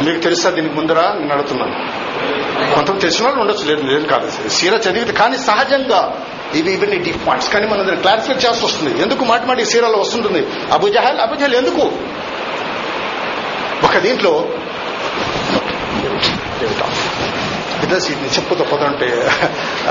[0.06, 1.76] మీకు తెలుసా దీనికి ముందరా నేను అడుగుతున్నాను
[2.76, 4.50] కొంతమంది తెలిసిన వాళ్ళు ఉండొచ్చు లేదు లేదు కాదు.
[4.50, 6.02] సీర చదివితే కానీ సహజంగా
[6.56, 9.02] ఇవి ఇవన్నీ డీప్ పాయింట్స్ కానీ మనం క్లారిఫై చేయాల్సి వస్తుంది.
[9.02, 11.92] ఎందుకు మాట మాటి ఈ సీరాలో వస్తుంటుంది అబుజహల్ అబుజహల్ ఎందుకు?
[13.84, 14.34] ఒక దీంట్లో
[17.82, 19.32] బిజినెస్ ఇది చెప్పుతో పోతుంటే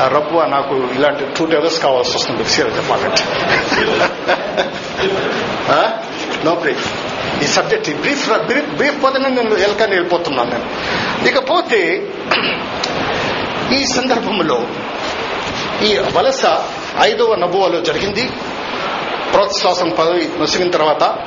[0.06, 3.24] రబ్బు నాకు ఇలాంటి టూ టేబుల్స్ కావాల్సి వస్తుంది సీర చెప్పాలంటే.
[6.44, 7.09] నో బ్రీఫ్
[7.42, 10.66] ఈ సబ్జెక్ట్ బ్రీఫ్ బ్రీఫ్ బ్రీఫ్ పోతేనే నేను ఎలకని వెళ్ళిపోతున్నాను నేను.
[11.28, 11.80] ఇకపోతే
[13.72, 14.62] ఈ సందర్భంలో
[15.82, 16.44] ఈ వలస
[17.00, 18.30] ఐదవ నబువలో జరిగింది.
[19.32, 21.18] ప్రోత్సాహం పదవి ముసిగిన తర్వాత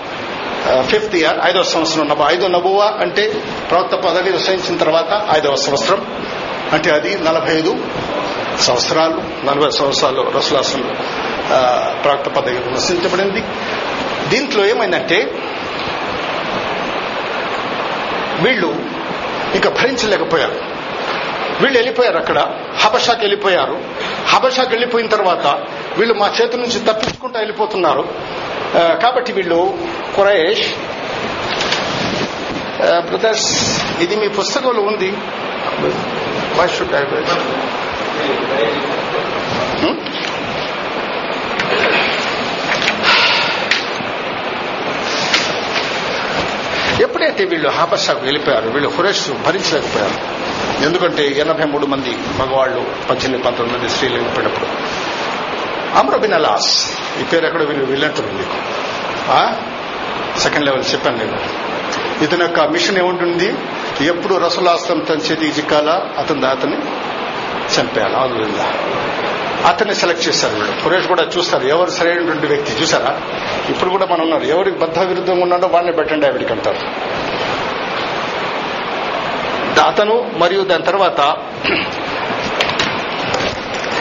[0.88, 3.34] ఫిఫ్త్ ఇయర్ ఐదవ సంవత్సరం నబు ఐదో నబువ అంటే
[3.70, 6.02] ప్రవక్త పదవి విషయించిన తర్వాత ఐదవ సంవత్సరం.
[6.74, 7.86] అంటే అది నలభై ఐదు
[8.60, 10.82] సంవత్సరాలు నలభై సంవత్సరాలు రసులాసం
[12.04, 13.44] ప్రవక్త పదవి విమర్శించబడింది
[14.30, 15.20] దీంట్లో ఏమైందంటే
[18.44, 18.70] వీళ్ళు
[19.56, 20.58] ఇక భరించలేకపోయారు.
[21.62, 22.40] వీళ్ళు వెళ్ళిపోయారు అక్కడ.
[22.82, 23.76] హబషాకి వెళ్ళిపోయారు.
[24.28, 25.46] హబషాకి వెళ్ళిపోయిన తర్వాత
[25.98, 28.04] వీళ్ళు మా చేతి నుంచి తప్పించుకుంటూ వెళ్ళిపోతున్నారు.
[29.04, 29.60] కాబట్టి వీళ్ళు
[30.16, 30.68] కురేష్
[33.10, 33.50] బ్రదర్స్
[34.02, 35.10] ఇది మీ పుస్తకంలో ఉంది.
[36.60, 37.04] వై షుడ్ ఐ
[47.02, 50.44] ఎప్పుడైతే వీళ్ళు హాపస్సాకు వెళ్ళిపోయారు వీళ్ళు హురేష్ భరించలేకపోయారు.
[50.86, 54.66] ఎందుకంటే ఎనభై మూడు మంది మగవాళ్ళు పద్దెనిమిది పంతొమ్మిది మంది స్త్రీలు వెళ్ళిపోయినప్పుడు
[55.98, 58.56] అమ్రబిన్ అలాస్ ఈ పేరు ఎక్కడ వీళ్ళు వీళ్ళంటుంది మీకు
[60.40, 61.40] సెకండ్ లెవెల్ చెప్పాను నేను.
[62.24, 63.54] ఇతని యొక్క మిషన్ ఏముంటుంది?
[64.02, 66.10] ఎప్పుడు రసులాస్తం తన చేతికి చిక్కాలా?
[66.18, 66.76] అతని దాతని
[67.80, 68.16] చంపేయాలి?
[68.16, 68.74] అవుతుందా
[69.66, 71.64] అతన్ని సెలెక్ట్ చేశారు వీడు సురేష్ కూడా చూస్తారు.
[71.64, 73.22] ఎవరు సరైనటువంటి వ్యక్తి చూసారా?
[73.70, 74.44] ఇప్పుడు కూడా మనం ఉన్నారు.
[74.44, 76.78] ఎవరికి బద్ధ విరుద్ధంగా ఉన్నాడో వాళ్ళని పెట్టండి ఆవిడికి అంటారు.
[79.88, 81.22] అతను మరియు దాని తర్వాత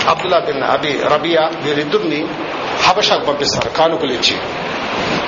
[0.08, 2.28] అబ్దుల్లా బిన్ అబి రబియా వీరిద్దరిని
[2.82, 4.38] హబషాకు పంపిస్తారు కానుకలు ఇచ్చి.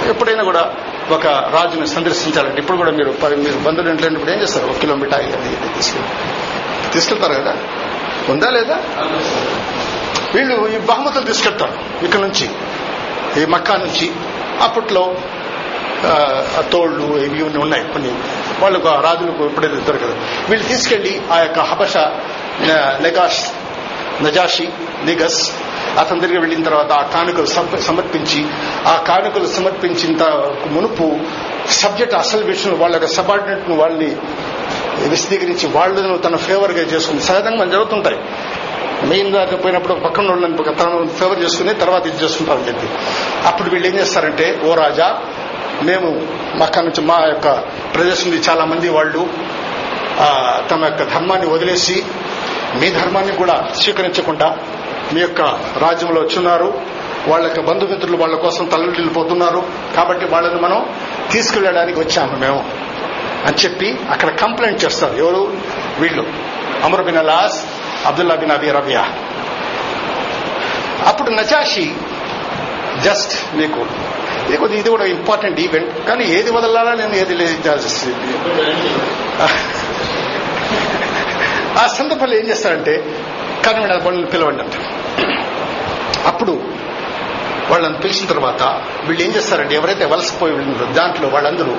[0.09, 0.75] ఎప్పుడైనా కూడా
[1.11, 4.67] ఒక రాజుని సందర్శించాలంటే ఇప్పుడు కూడా మీరు మీరు బంధువులు ఇంట్లో ఏం చేస్తారు?
[4.67, 6.09] ఒక కిలోమీటర్ అది తీసుకెళ్ళి
[6.93, 7.57] తీసుకెళ్తారు కదా?
[8.29, 8.75] ఉందా లేదా?
[10.35, 12.47] వీళ్ళు ఈ బహుమతులు తీసుకెళ్తారు ఇక్కడ నుంచి
[13.43, 14.07] ఈ మక్కా నుంచి.
[14.63, 15.05] అప్పట్లో
[16.73, 18.13] తోళ్ళు ఇవి ఉన్నాయి కొన్ని.
[18.61, 20.17] వాళ్ళకు ఆ రాజులకు ఎప్పుడైతే దొరకదు
[20.51, 21.97] వీళ్ళు తీసుకెళ్ళి ఆ యొక్క హబష
[23.05, 23.43] నెగాష్
[24.23, 24.69] నజాషి
[25.05, 25.41] నిగస్
[25.99, 27.47] అతని దగ్గర వెళ్ళిన తర్వాత ఆ కానుకలు
[27.81, 28.41] సమర్పించి
[28.87, 30.23] ఆ కానుకలు సమర్పించిన
[30.71, 31.07] మునుపు
[31.71, 34.11] సబ్జెక్ట్ అసలు విషయం వాళ్ళ యొక్క సబార్డినేట్ను వాళ్ళని
[35.09, 38.19] విశదీకరించి వాళ్ళను తన ఫేవర్గా చేసుకుని సహజంగా జరుగుతుంటాయి.
[39.03, 42.89] మెయిన్ దాకా పోయినప్పుడు పక్కన వాళ్ళని తను ఫేవర్ చేసుకుని తర్వాత ఇది చేసుకుంటారని చెప్పి.
[43.47, 45.23] అప్పుడు వీళ్ళు ఏం చేస్తారంటే ఓ రాజా
[45.83, 46.27] మేము
[46.57, 47.53] మక్క నుంచి మా యొక్క
[47.95, 49.29] ప్రదేశం నుంచి చాలా మంది వాళ్ళు
[50.71, 52.05] తమ యొక్క ధర్మాన్ని వదిలేసి
[52.81, 54.59] మీ ధర్మాన్ని కూడా స్వీకరించకుండా
[55.13, 55.41] మీ యొక్క
[55.79, 56.81] రాజ్యంలో వచ్చున్నారు.
[57.29, 59.63] వాళ్ళ యొక్క బంధుమిత్రులు వాళ్ళ కోసం తల్లిపోతున్నారు
[59.97, 60.87] కాబట్టి వాళ్ళని మనం
[61.31, 62.65] తీసుకెళ్ళడానికి వచ్చాము మేము.
[63.47, 65.15] అని చెప్పి అక్కడ కంప్లైంట్ చేస్తారు.
[65.15, 65.53] ఎవరు?
[65.99, 66.27] వీళ్ళు.
[66.85, 67.65] Amr bin అలాస్
[68.07, 69.05] Abdullah bin Abi Rabia.
[71.11, 71.87] అప్పుడు నజాషి
[73.05, 73.81] జస్ట్ మీకు
[74.49, 77.71] ఇది కొద్ది ఇది కూడా ఇంపార్టెంట్ ఈవెంట్ కానీ ఏది వదలాలా నేను ఏది లేదు
[81.83, 82.95] ఆ సందర్భంలో ఏం చేస్తారంటే
[83.65, 84.79] కానీ వాళ్ళని పిలవండి అంటే.
[86.27, 86.53] అప్పుడు
[87.71, 88.63] వాళ్ళని పిలిచిన తర్వాత
[89.07, 91.75] వీళ్ళు ఏం చేస్తారంటే ఎవరైతే వలసపోయి ఉన్నారో దాంట్లో వాళ్ళందరూ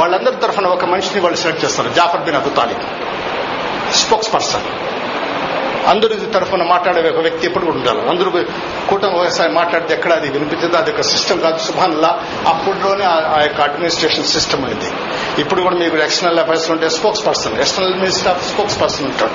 [0.00, 2.84] వాళ్ళందరి తరఫున ఒక మనిషిని వాళ్ళు సెలెక్ట్ చేస్తారు Jafar bin Abu Talib
[4.34, 4.66] spokesperson.
[5.86, 8.08] అందరి తరఫున మాట్లాడే ఒక వ్యక్తి ఎప్పుడు కూడా ఉండాలి.
[8.08, 8.30] అందరూ
[8.90, 11.58] కూటమి వ్యవసాయం మాట్లాడితే ఎక్కడ అది వినిపించదు అది ఒక సిస్టమ్ కాదు.
[11.58, 14.90] సుభాన్లా అప్పుడులోనే ఆ యొక్క అడ్మినిస్ట్రేషన్ సిస్టమ్ అనేది
[15.40, 16.88] ఇప్పుడు కూడా మీకు ఎక్స్టర్నల్ అఫైర్స్ ఉంటే
[17.26, 19.32] spokesperson external minister of spokesperson ఉంటాడు.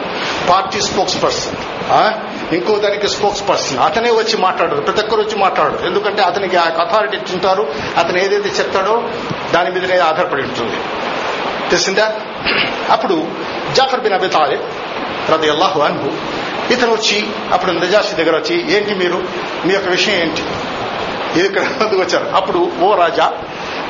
[0.49, 1.55] పార్టీ స్పోక్స్ పర్సన్
[2.53, 4.81] ఇంకో దానికి స్పోక్స్ పర్సన్ అతనే వచ్చి మాట్లాడరు.
[4.81, 5.85] ప్రతి ఒక్కరు వచ్చి మాట్లాడరు.
[5.85, 7.73] ఎందుకంటే అతనికి ఆ అథారిటీ ఇచ్చింటారు.
[7.97, 9.09] అతను ఏదైతే చెప్తాడో
[9.53, 10.77] దాని మీదనే ఆధారపడి ఉంటుంది.
[11.69, 12.13] తెలిసిందా?
[12.89, 13.27] అప్పుడు
[13.75, 14.61] జాఫర్ బిన్ అబి తాలిబ్
[15.29, 16.11] రది అల్లాహు అన్హు.
[16.73, 19.23] ఇతను వచ్చి అప్పుడు నిజాసి దగ్గర వచ్చి ఏంటి మీరు?
[19.65, 20.41] మీ యొక్క విషయం ఏంటి?
[21.41, 22.35] ఇక్కడ వచ్చారు.
[22.35, 23.33] అప్పుడు ఓ రాజా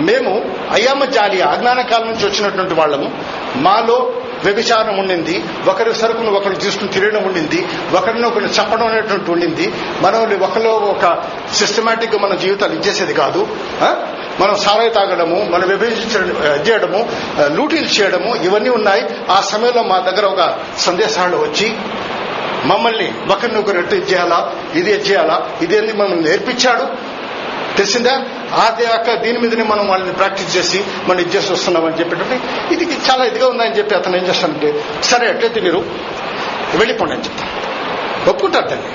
[0.01, 3.11] మేము అయ్యామ జాలియా అజ్ఞాన కాలం నుంచి వచ్చినటువంటి వాళ్ళము.
[3.55, 4.13] మాలో
[4.43, 9.73] వ్యభిచారం ఉండింది ఒకరి సరుకును ఒకరు తీసుకుని తిరగడం ఉండింది ఒకరిని ఒకరిని చంపడం అనేటువంటి ఉండింది.
[10.01, 11.23] మనల్ని ఒకరిలో ఒక
[11.53, 13.47] సిస్టమేటిక్గా మన జీవితాలు ఇచ్చేసేది కాదు.
[14.39, 16.27] మనం సారాయి తాగడము మనం విభజించడం
[16.67, 16.99] చేయడము
[17.55, 19.03] లూటీలు చేయడము ఇవన్నీ ఉన్నాయి.
[19.29, 21.67] ఆ సమయంలో మా దగ్గర ఒక సందేశాలు వచ్చి
[22.65, 24.53] మమ్మల్ని ఒకరిని ఒకరు ఎట్టు చేయాలా?
[24.75, 25.49] ఇది చేయాలా?
[25.61, 26.85] ఇది అని మనం నేర్పించాడు?
[27.77, 28.13] తెలిసిందా?
[28.65, 33.25] అది యొక్క దీని మీదనే మనం వాళ్ళని ప్రాక్టీస్ చేసి మనం ఇది చేసి వస్తున్నామని చెప్పేటప్పుడు ఇది చాలా
[33.25, 34.69] ఇదిగా ఉందని చెప్పి అతను ఏం చేస్తానంటే
[35.03, 35.79] సరే అట్లయితే మీరు
[36.75, 37.51] వెళ్ళిపోండి అని చెప్తాను
[38.29, 38.91] ఒప్పుకుంటారు దాన్ని.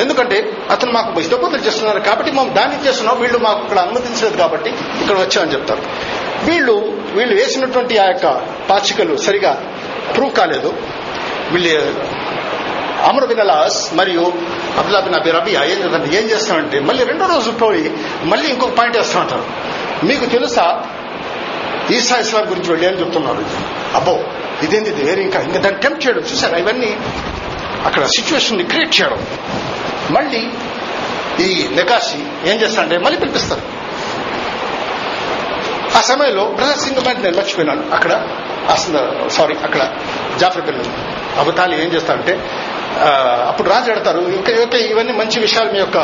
[0.00, 3.20] ఎందుకంటే అతను మాకు ఇష్టపోతలు చేస్తున్నారు కాబట్టి మేము దాన్ని చేస్తున్నాం.
[3.20, 5.82] వీళ్ళు మాకు ఇక్కడ అనుమతించలేదు కాబట్టి ఇక్కడ వచ్చామని చెప్తారు.
[6.44, 8.26] వీళ్ళు వీళ్ళు వేసినటువంటి ఆ యొక్క
[8.70, 9.52] పాచికలు సరిగా
[10.16, 10.72] ప్రూవ్ కాలేదు.
[11.50, 12.04] వీళ్ళు
[13.04, 14.20] అమర్ బిన్ అలాస్ మరియు
[14.78, 17.92] అబ్దుల్లా బిన్ అబి రబియా ఏం ఏం చేస్తామంటే మళ్ళీ రెండో రోజు పోయి
[18.22, 19.44] మళ్ళీ ఇంకొక పాయింట్ వేస్తూ ఉంటారు.
[20.06, 20.84] మీకు తెలుసా?
[21.90, 23.44] ఈసా ఇస్లాం గురించి వెళ్ళి అని చెప్తున్నారు?
[23.94, 24.20] అబ్బో
[24.62, 26.58] ఇదేంది వేరే ఇంకా ఇంకా దాన్ని టెంప్ట్ చేయడం చూసారా?
[26.58, 26.96] ఇవన్నీ
[27.84, 29.26] అక్కడ సిచ్యువేషన్ని క్రియేట్ చేయడం.
[30.14, 30.40] మళ్ళీ
[31.44, 31.48] ఈ
[31.78, 32.18] నికాషి
[32.50, 33.64] ఏం చేస్తాడంటే మళ్ళీ పిలిపిస్తారు
[35.96, 37.82] ఆ సమయంలో బ్రదర్ సింగ్ మ్యాట్ నేను మర్చిపోయినాను.
[37.96, 38.12] అక్కడ
[39.36, 39.82] సారీ అక్కడ
[40.40, 40.80] జాఫర్ బిన్
[41.40, 42.32] అబుతాలి ఏం చేస్తాడంటే
[43.50, 45.98] అప్పుడు రాజు ఎడతారు ఇంకా ఓకే ఇవన్నీ మంచి విషయాలు మీ యొక్క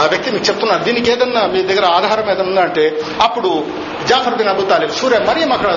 [0.00, 2.84] ఆ వ్యక్తి మీకు చెప్తున్నారు దీనికి ఏదన్నా మీ దగ్గర ఆధారం ఏదన్నా ఉందా అంటే
[3.20, 3.50] అప్పుడు
[4.08, 5.70] జాఫర్ బిన్ అబు తాలిబ్ సూర్య మరియం అక్కడ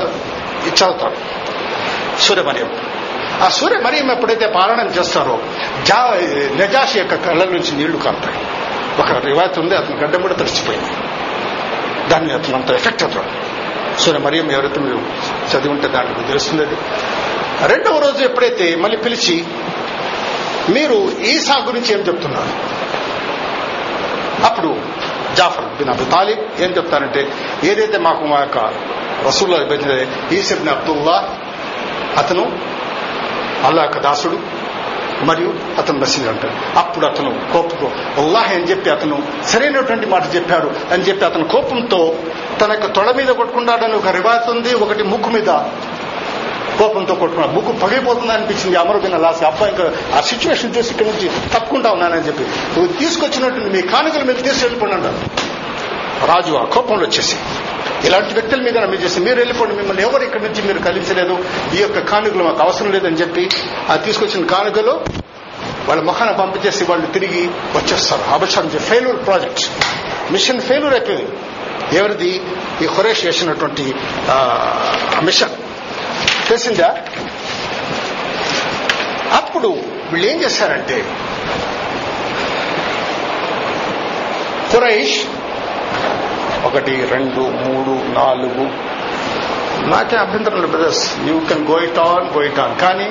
[0.68, 1.16] ఇది చదువుతారు
[2.26, 2.70] సూర్య మరియం.
[3.42, 5.42] ఆ సూర్య మరియం ఎప్పుడైతే పాలన చేస్తారో
[5.86, 6.20] జా
[6.56, 8.38] నజాషి యొక్క కళ్ళ నుంచి నీళ్ళు కారుతాయి.
[9.00, 10.90] ఒక రివాయత్ ఉంది అతని గడ్డం కూడా తడిచిపోయింది.
[12.10, 13.54] దాన్ని అతను అంత ఎఫెక్ట్ అవుతాడు
[14.00, 15.02] సూర్య మరియం ఎవరైతే మీరు
[15.52, 16.76] చదివి ఉంటే దాంట్లో తెలుస్తుంది అది.
[17.68, 19.46] రెండవ రోజు ఎప్పుడైతే మళ్ళీ పిలిచి
[20.70, 22.84] మీరు ఈసా గురించి ఏం చెప్తున్నారు?
[24.46, 24.78] అప్పుడు
[25.36, 28.58] జాఫర్ బిన్ అబు తాలిబ్ ఏం చెప్తారంటే ఏదైతే మాకు మా యొక్క
[29.28, 29.76] రసూల్లో
[30.32, 31.38] ఈసబ్ అబ్దుల్లా
[32.18, 32.73] అతను
[33.66, 34.38] అల్లా యొక్క దాసుడు
[35.24, 37.88] మరియు అతను మెసేజ్ అంటాడు అప్పుడు అతను కోపంతో
[38.22, 42.00] అల్లాహ్ అని చెప్పి అతను సరైనటువంటి మాట చెప్పారు అని చెప్పి అతను కోపంతో
[42.62, 45.52] తన యొక్క తొడ మీద కొట్టుకున్నాడని ఒక రివాయత్ ఉంది ఒకటి ముక్కు మీద
[46.78, 47.54] కోపంతో కొట్టుకున్నాడు.
[47.54, 49.86] ముక్కు పగిలిపోతుంది అనిపించింది అమరుదిన లాస్ అబ్బాయి ఇంకా
[50.18, 52.44] ఆ సిచ్యువేషన్ చూసి ఇక్కడి నుంచి తప్పుకుంటా ఉన్నానని చెప్పి.
[52.44, 55.12] నువ్వు తీసుకొచ్చినట్టు మీ కానుకలు మీరు తీసుకెళ్ళిపోయినాడు
[56.32, 57.36] రాజు ఆ కోపంలో వచ్చేసి
[58.04, 61.46] ఇలాంటి వ్యక్తుల మీద చేసి మీరు వెళ్ళిపోండి మిమ్మల్ని ఎవరు ఇక్కడి నుంచి మీరు కలిగించలేదు
[61.76, 63.50] ఈ యొక్క కానుకలు మాకు అవసరం లేదని చెప్పి
[63.90, 65.06] ఆ తీసుకొచ్చిన కానుకలు
[65.88, 68.22] వాళ్ళ ముఖాన పంపించేసి వాళ్ళు తిరిగి వచ్చేస్తారు.
[68.22, 69.66] అబషాన్ ఫెయిల్యూర్ ప్రాజెక్ట్.
[70.32, 71.28] మిషన్ ఫెయిల్యూర్ అయిపోయింది.
[71.98, 72.42] ఎవరిది?
[72.82, 73.96] ఈ హురేష్ చేసినటువంటి
[75.22, 75.50] మిషన్.
[76.48, 76.96] తెలిసిందా?
[79.32, 79.68] అప్పుడు
[80.12, 81.06] వీళ్ళు ఏం చేశారంటే
[84.72, 85.20] ఖురైష్
[86.66, 88.66] ఒకటి రెండు మూడు నాలుగు.
[89.90, 93.08] నాకే అభ్యంతరం లేదు brothers you can go it on go it on కానీ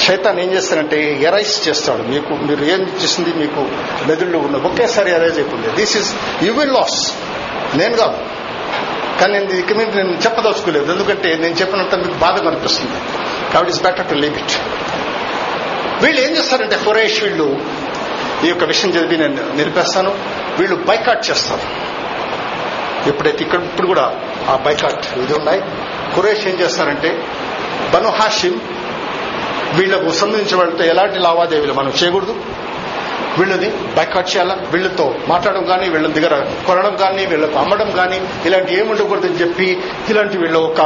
[0.00, 2.02] శైతాన్ ఏం చేస్తానంటే ఎరైజ్ చేస్తాడు.
[2.02, 3.32] మీకు మీరు ఏం చేసింది?
[3.32, 3.60] మీకు
[4.08, 5.70] మెదుళ్ళు ఉన్న ఒకేసారి ఎరైజ్ అయిపోయింది.
[5.70, 7.12] This is you will loss
[7.76, 8.18] నేను కాదు.
[9.20, 10.92] కానీ నేను ఇక మీద నేను చెప్పదలుచుకోలేదు.
[10.92, 13.00] ఎందుకంటే నేను చెప్పినంత మీకు బాధ కనిపిస్తుంది.
[13.52, 14.56] కాబట్టి it's better to leave it
[16.04, 17.60] వీళ్ళు ఏం చేస్తారంటే హురేష్ వీళ్ళు
[18.44, 20.14] ఈ యొక్క విషయం చదివి నేను నిలిపేస్తాను.
[20.58, 21.93] వీళ్ళు బైకాట్ చేస్తారు.
[23.10, 24.04] ఎప్పుడైతే ఇక్కడ ఇప్పుడు కూడా
[24.52, 25.60] ఆ బైకాట్ ఇది ఉన్నాయి.
[26.14, 27.10] కురేష్ ఏం చేస్తారంటే
[27.94, 28.58] బను హాషిమ్
[29.78, 32.34] వీళ్ళకు సంబంధించిన వాళ్ళతో ఎలాంటి లావాదేవీలు మనం చేయకూడదు.
[33.38, 34.54] వీళ్ళని బైకాట్ చేయాలా?
[34.72, 36.34] వీళ్ళతో మాట్లాడడం కానీ వీళ్ళ దగ్గర
[36.66, 39.68] కొనడం కానీ వీళ్ళకు అమ్మడం కానీ ఇలాంటి ఏమి ఉండకూడదని చెప్పి
[40.10, 40.80] ఇలాంటి వీళ్ళు ఒక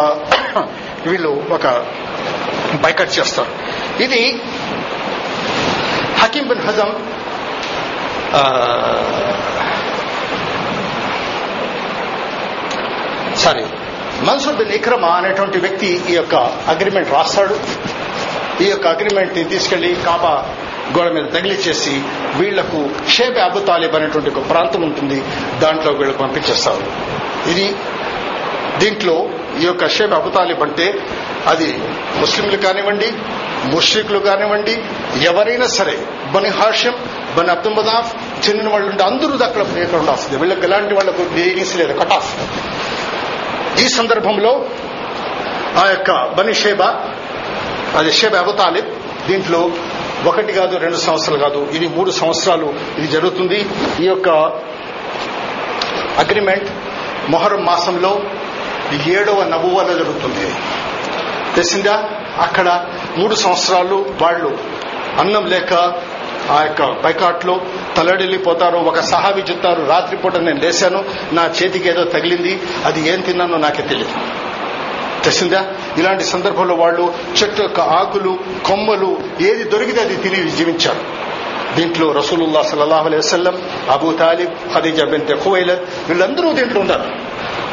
[1.10, 1.66] వీళ్ళు ఒక
[2.84, 3.52] బైకాట్ చేస్తారు.
[4.06, 4.20] ఇది
[6.22, 6.90] హకీం బిన్ హజం
[13.48, 13.66] ఒకసారి
[14.26, 16.34] మన్సూర్ బిన్ ఇక్రమా అనేటువంటి వ్యక్తి ఈ యొక్క
[16.72, 17.54] అగ్రిమెంట్ రాస్తాడు.
[18.64, 20.32] ఈ యొక్క అగ్రిమెంట్ని తీసుకెళ్ళి కాబా
[20.94, 21.94] గోడ మీద తగిలిచ్చేసి
[22.38, 22.80] వీళ్ళకు
[23.14, 25.18] షేబ్ అబు తాలిబ్ అనేటువంటి ఒక ప్రాంతం ఉంటుంది.
[25.62, 26.84] దాంట్లో వీళ్ళకు పంపించేస్తారు.
[27.52, 27.66] ఇది
[28.82, 29.16] దీంట్లో
[29.60, 30.88] ఈ యొక్క షేబ్ అబు తాలిబ్ అంటే
[31.52, 31.70] అది
[32.20, 33.10] ముస్లింలు కానివ్వండి
[33.74, 34.74] ముష్రికులు కానివ్వండి
[35.30, 35.96] ఎవరైనా సరే
[36.34, 36.94] బని హాషం
[37.36, 38.10] బని అబ్దుల్ మదాఫ్
[38.44, 42.30] చెందిన వాళ్ళు ఉంటే అందరూ అక్కడ ఇక్కడ ఉండాల్సింది వీళ్ళకి ఎలాంటి వాళ్ళకు డీలింగ్స్ లేదు కట్ ఆఫ్.
[43.80, 44.66] ఈ సందర్భంలో
[45.76, 47.04] ఆ యొక్క బని షేబా
[47.96, 48.52] అది షేబ్ అబు
[49.26, 49.70] దీంట్లో
[50.26, 53.66] ఒకటి కాదు రెండు సంవత్సరాలు కాదు ఇది మూడు సంవత్సరాలు ఇది జరుగుతుంది.
[54.00, 54.28] ఈ యొక్క
[56.18, 56.68] అగ్రిమెంట్
[57.28, 58.22] మొహరం మాసంలో
[59.06, 60.54] ఏడవ నబువలో జరుగుతుంది.
[61.54, 62.10] తెలిసిందా?
[62.38, 64.58] అక్కడ మూడు సంవత్సరాలు వాళ్ళు
[65.18, 65.74] అన్నం లేక
[66.50, 67.60] ఆ యొక్క పైకాట్లో
[67.96, 73.82] తలడిల్లిపోతారు ఒక సహాబి చెప్తారు రాత్రిపూట నేను లేశాను నా చేతికి ఏదో తగిలింది అది ఏం తిన్నానో నాకే
[73.82, 74.10] తెలియదు
[75.24, 75.74] తెలిసిందా?
[75.98, 81.28] ఇలాంటి సందర్భంలో వాళ్ళు చెట్టు యొక్క ఆకులు కొమ్మలు ఏది దొరికితే అది తిని జీవించారు.
[81.74, 87.04] దీంట్లో రసూలుల్లా సల్లాహు అలైహి వసల్లం Abu Talib Khadija bin Khuwaylid వీళ్ళందరూ దీంట్లో ఉన్నారు.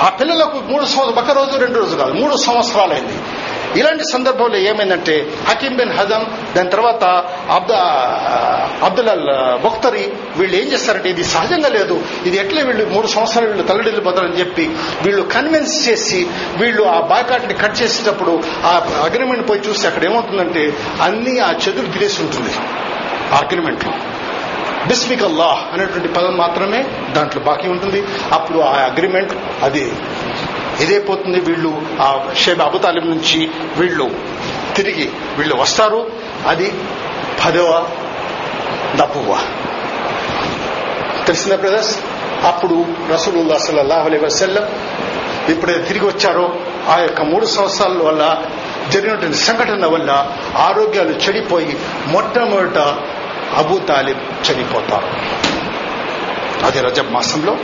[0.02, 3.14] ఆ పిల్లలకు మూడు సంవత్సరం ఒక రోజు రెండు రోజు కాదు మూడు సంవత్సరాలైంది.
[3.78, 5.16] ఇలాంటి సందర్భంలో ఏమైందంటే
[5.50, 7.04] హకీం బిన్ హజం దాని తర్వాత
[7.50, 7.82] అబ్దా
[8.84, 9.10] అబ్దుల్
[9.64, 12.04] బొక్తరి వీళ్ళు ఏం చేస్తారంటే ఇది సహజంగా లేదు.
[12.26, 14.66] ఇది ఎట్లా వీళ్ళు మూడు సంవత్సరాలు వీళ్ళు తల్లడిల్లిపోతారని చెప్పి
[15.04, 18.72] వీళ్ళు కన్విన్స్ చేసి వీళ్ళు ఆ బాయ్కాట్ని కట్ చేసేటప్పుడు ఆ
[19.04, 22.54] అగ్రిమెంట్ పోయి చూస్తే అక్కడ ఏమవుతుందంటే అన్ని ఆ చెదురు గిరేసి ఉంటుంది.
[23.34, 23.94] ఆ అగ్రిమెంట్లో.
[24.88, 28.04] బిస్మిక్ అల్లాహ్ అనేటువంటి పదం మాత్రమే దాంట్లో బాకీ ఉంటుంది.
[28.32, 29.92] అప్పుడు ఆ అగ్రిమెంట్ అది
[30.80, 31.82] ఇదైపోతుంది వీళ్ళు.
[32.02, 34.12] ఆ షేబ్ అబుతాలిం నుంచి వీళ్ళు
[34.76, 36.12] తిరిగి వీళ్ళు వస్తారు.
[36.48, 36.74] అది
[37.46, 37.88] పదవ
[38.96, 39.40] దప్పువ
[41.28, 42.00] తెలిసిన బ్రదర్స్?
[42.46, 44.64] అప్పుడు రసూలుల్లా సల్లల్లాహు అలైహి వసల్లం
[45.50, 46.56] ఎప్పుడైతే తిరిగి వచ్చారో
[46.90, 48.44] ఆ యొక్క మూడు సంవత్సరాల వల్ల
[48.90, 52.78] జరిగినటువంటి సంఘటన వల్ల ఆరోగ్యాలు చెడిపోయి మొట్టమొదట
[53.56, 55.06] అబూ తాలిబ్ చనిపోతారు.
[56.66, 57.58] అదే రజబ్ మాసంలో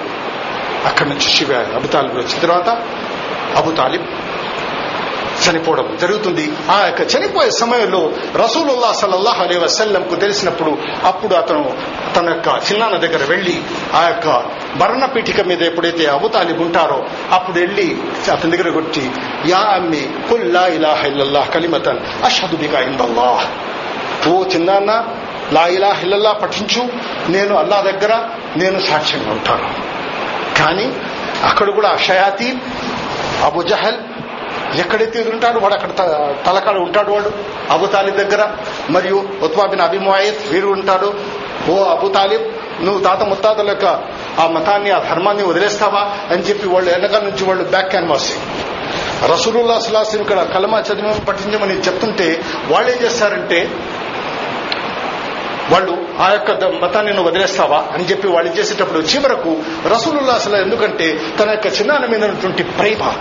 [0.86, 2.70] అక్కడి నుంచి శివ అబు తాలిబ్ వచ్చిన తర్వాత
[3.58, 4.08] అబు తాలిబ్
[5.48, 6.52] చనిపోవడం జరుగుతుంది.
[6.72, 11.76] ఆ యొక్క చనిపోయే సమయంలో రసూలుల్లా సల్లల్లాహ్ అలీ వసల్లంకు తెలిసినప్పుడు అప్పుడు అతను
[12.16, 13.62] తన యొక్క చిన్నాన్న దగ్గర వెళ్ళి
[13.94, 14.28] ఆ యొక్క
[14.76, 17.98] మరణ పీఠిక మీద ఎప్పుడైతే అబుతాలిబ్ ఉంటారో అప్పుడు వెళ్ళి
[18.32, 19.12] అతని దగ్గర కొట్టి
[19.46, 23.46] యా అమ్మి కుల్లా ఇలాహ ఇల్లల్లాహ్ కలిమతన్ అషహదు బిగా ఇందల్లాహ్.
[24.30, 24.92] ఓ చిన్నాన్న
[25.52, 26.82] లా ఇలాహ ఇల్లల్లాహ్ పఠించు.
[27.30, 28.14] నేను అల్లా దగ్గర
[28.56, 29.91] నేను సాక్ష్యంగా ఉంటాను.
[30.62, 30.88] కానీ
[31.44, 32.58] అక్కడ కూడా షయాతి
[33.46, 33.98] అబు జహల్
[34.80, 35.92] ఎక్కడైతే ఉంటాడు వాడు అక్కడ
[36.48, 37.32] తలకాడు ఉంటాడు వాడు
[37.70, 38.42] అబు తాలిబ్ దగ్గర.
[38.90, 41.14] మరియు ఉత్వాబిన్ అభిమాయత్ వీరు ఉంటాడు
[41.70, 42.44] ఓ అబు తాలిబ్
[42.86, 43.86] నువ్వు తాత ముత్తాతల యొక్క
[44.40, 46.00] ఆ మతాన్ని ఆ ధర్మాన్ని వదిలేస్తావా
[46.32, 48.30] అని చెప్పి వాళ్ళు వెనక నుంచి వాళ్ళు బ్యాక్ క్యాన్వాస్.
[49.32, 53.70] రసూలుల్లా సులాసిం ఇక్కడ కలమా చదివి పఠించమని చెప్తుంటే వాళ్ళు ఏం చేస్తారంటే
[55.72, 59.58] వాళ్ళు ఆ యొక్క మతాన్ని నువ్వు వదిలేస్తావా అని చెప్పి వాళ్ళు చేసేటప్పుడు చివరకు
[59.88, 63.14] రసూలుల్లా అసలు ఎందుకంటే తన యొక్క చిన్నాన్న మీద ఉన్నటువంటి ప్రేమ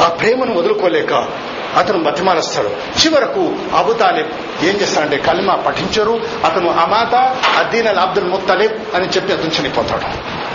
[0.00, 1.28] ఆ ప్రేమను వదులుకోలేక
[1.76, 2.68] అతను బతిమాలస్తాడు.
[2.68, 4.28] చివరకు అబుతాలిబ్
[4.64, 6.20] ఏం చేస్తాడంటే కలిమా పఠించరు.
[6.44, 7.14] అతను అమాత
[7.58, 10.06] అద్దీన్ అల్ అబ్దుల్ ముత్తలిబ్ అని చెప్పి అతను చనిపోతాడు.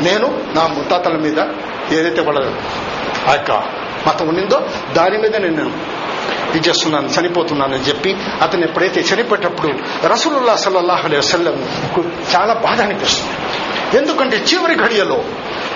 [0.04, 1.40] నేను నా ముత్తాతల మీద
[1.92, 2.40] ఏదైతే వాళ్ళ
[3.28, 3.52] ఆ యొక్క
[4.08, 5.72] మతం ఉండిందో దాని మీద నేను
[6.60, 9.70] చేస్తున్నాను చనిపోతున్నానని చెప్పి అతను ఎప్పుడైతే చనిపోయేటప్పుడు
[10.08, 11.58] రసూలుల్లా సల్లల్లాహు అలై వసల్లం
[12.36, 13.34] చాలా బాధ అనిపిస్తుంది.
[13.98, 15.24] ఎందుకంటే చివరి ఘడియలో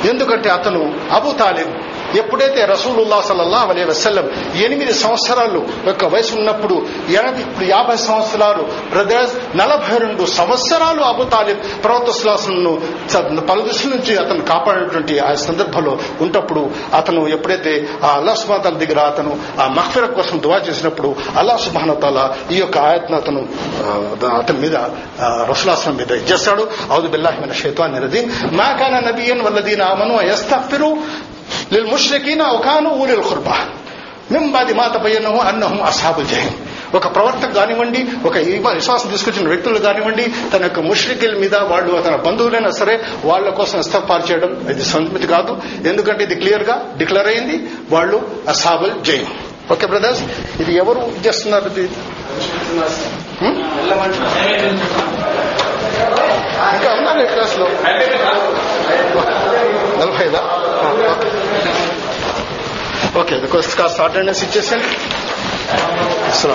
[0.09, 1.73] ఎందుకంటే అతను అబు తాలిబ్
[2.16, 4.28] ఎప్పుడైతే రసూలుల్లా సల్లల్లా అలే వసల్లం
[4.64, 6.76] ఎనిమిది సంవత్సరాలు యొక్క వయసు ఉన్నప్పుడు
[7.14, 11.62] ఎనభై ఇప్పుడు యాభై సంవత్సరాలు బ్రదర్స్ నలభై రెండు సంవత్సరాలు అబు తాలిబ్
[13.47, 19.32] పలు దృష్టి నుంచి అతను కాపాడినటువంటి ఆ సందర్భంలో ఉన్నప్పుడు అతను ఎప్పుడైతే ఆ అల్లా సుబాతాల దగ్గర అతను
[19.60, 22.20] ఆ మహ్ఫిర కోసం దువా చేసినప్పుడు అల్లా సుబానతాల
[22.51, 23.41] ఈ యొక్క ఆయత్ను అతను
[24.39, 24.76] అతని మీద
[25.49, 26.64] రసులాసనం మీద ఇచ్చేస్తాడు.
[26.91, 30.89] ఔదు బిల్లాహిమిన షేతాన్ రదీన్ మా కాన నబీయన్ వల్లదీన్ ఆమను యస్తఫిరు
[31.74, 33.57] లిల్ముష్రికీన ఒకాను ఊరిల్ ఖుర్బా
[34.34, 36.55] మింబాది మాత బయ్యనహు అన్నహం అసాబుల్ జహీం
[36.97, 38.36] ఒక ప్రవర్తకు కానివ్వండి ఒక
[38.80, 42.95] విశ్వాసం తీసుకొచ్చిన వ్యక్తులు కానివ్వండి తన యొక్క ముష్రికిల మీద వాళ్ళు తన బంధువులైనా సరే
[43.30, 45.53] వాళ్ళ కోసం ఇస్తఫార్ చేయడం ఇది సంస్మృతి కాదు.
[45.91, 47.57] ఎందుకంటే ఇది క్లియర్గా డిక్లేర్ అయింది
[47.93, 48.20] వాళ్ళు
[48.53, 49.30] అసాబుల్ జైన్.
[49.74, 50.24] ఓకే బ్రదర్స్
[50.61, 51.70] ఇది ఎవరు చేస్తున్నారు
[56.76, 57.67] ఇంకా ఉన్నారు క్లాస్లో?
[63.16, 64.80] Okay, because it's got started in a situation.
[66.32, 66.49] So,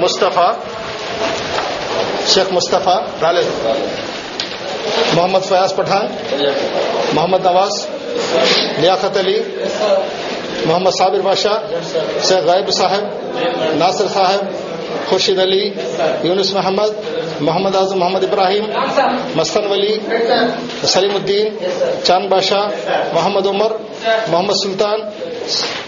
[0.00, 0.48] Mustafa,
[2.26, 3.48] Sheikh Mustafa, Dalil,
[5.14, 6.08] Muhammad Fayaz Pathan,
[7.14, 7.86] Muhammad Nawaz,
[8.80, 9.38] لیاقت علی
[10.66, 11.58] محمد صابر بادشاہ
[12.28, 13.36] شیخ غائب صاحب
[13.78, 15.62] ناصر صاحب خورشید علی
[16.22, 18.64] یونس محمد محمد اعظم محمد ابراہیم
[19.36, 19.98] مستن ولی
[20.84, 21.56] سلیم الدین
[22.04, 22.68] چاند بادشاہ
[23.14, 23.72] محمد عمر
[24.06, 25.00] محمد سلطان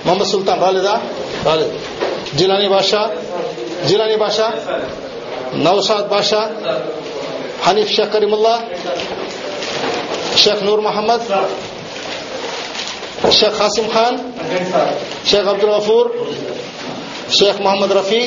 [0.04, 0.96] محمد سلطان والدہ
[1.44, 1.70] والد.
[2.38, 3.06] جیلانی بادشاہ
[3.86, 4.50] جیلانی بادشاہ
[5.54, 6.44] نوساد بادشاہ
[7.68, 8.58] حنیف شیخ کریم اللہ
[10.36, 11.32] شیخ نور محمد
[13.30, 14.16] شیخ قاسم خان
[15.24, 16.10] شیخ عبد الغفور
[17.30, 18.26] شیخ محمد رفیع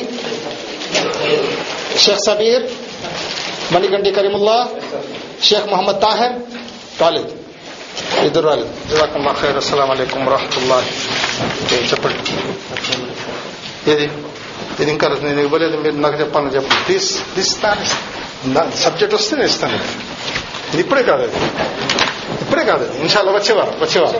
[1.96, 2.60] شیخ صبیر
[3.70, 4.64] منی گنڈی کریم اللہ
[5.40, 6.38] شیخ محمد طاہر
[6.98, 7.43] طالب
[8.26, 10.92] ఇద్దరు రాలేదు జజాకల్లా ఖైర్ అస్సలం అయికం వరహతుల్లాహి
[11.90, 12.34] చెప్పండి
[13.92, 14.06] ఏది
[14.80, 17.52] ఇది ఇంకా నేను ఇవ్వలేదు మీరు నాకు చెప్పాలని చెప్పండి ప్లీజ్ ప్లీజ్
[18.84, 19.78] సబ్జెక్ట్ వస్తే నేను ఇస్తాను
[20.72, 21.38] ఇది ఇప్పుడే కాదు అది
[22.44, 24.18] ఇప్పుడే కాదు ఇన్షాల్లా వచ్చేవారు వచ్చేవారు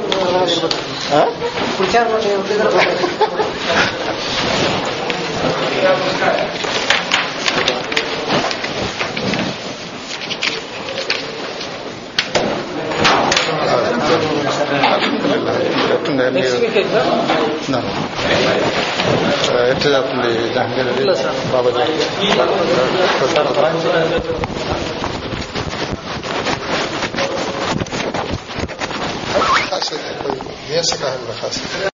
[14.75, 15.25] الحمد
[31.43, 31.94] خاصة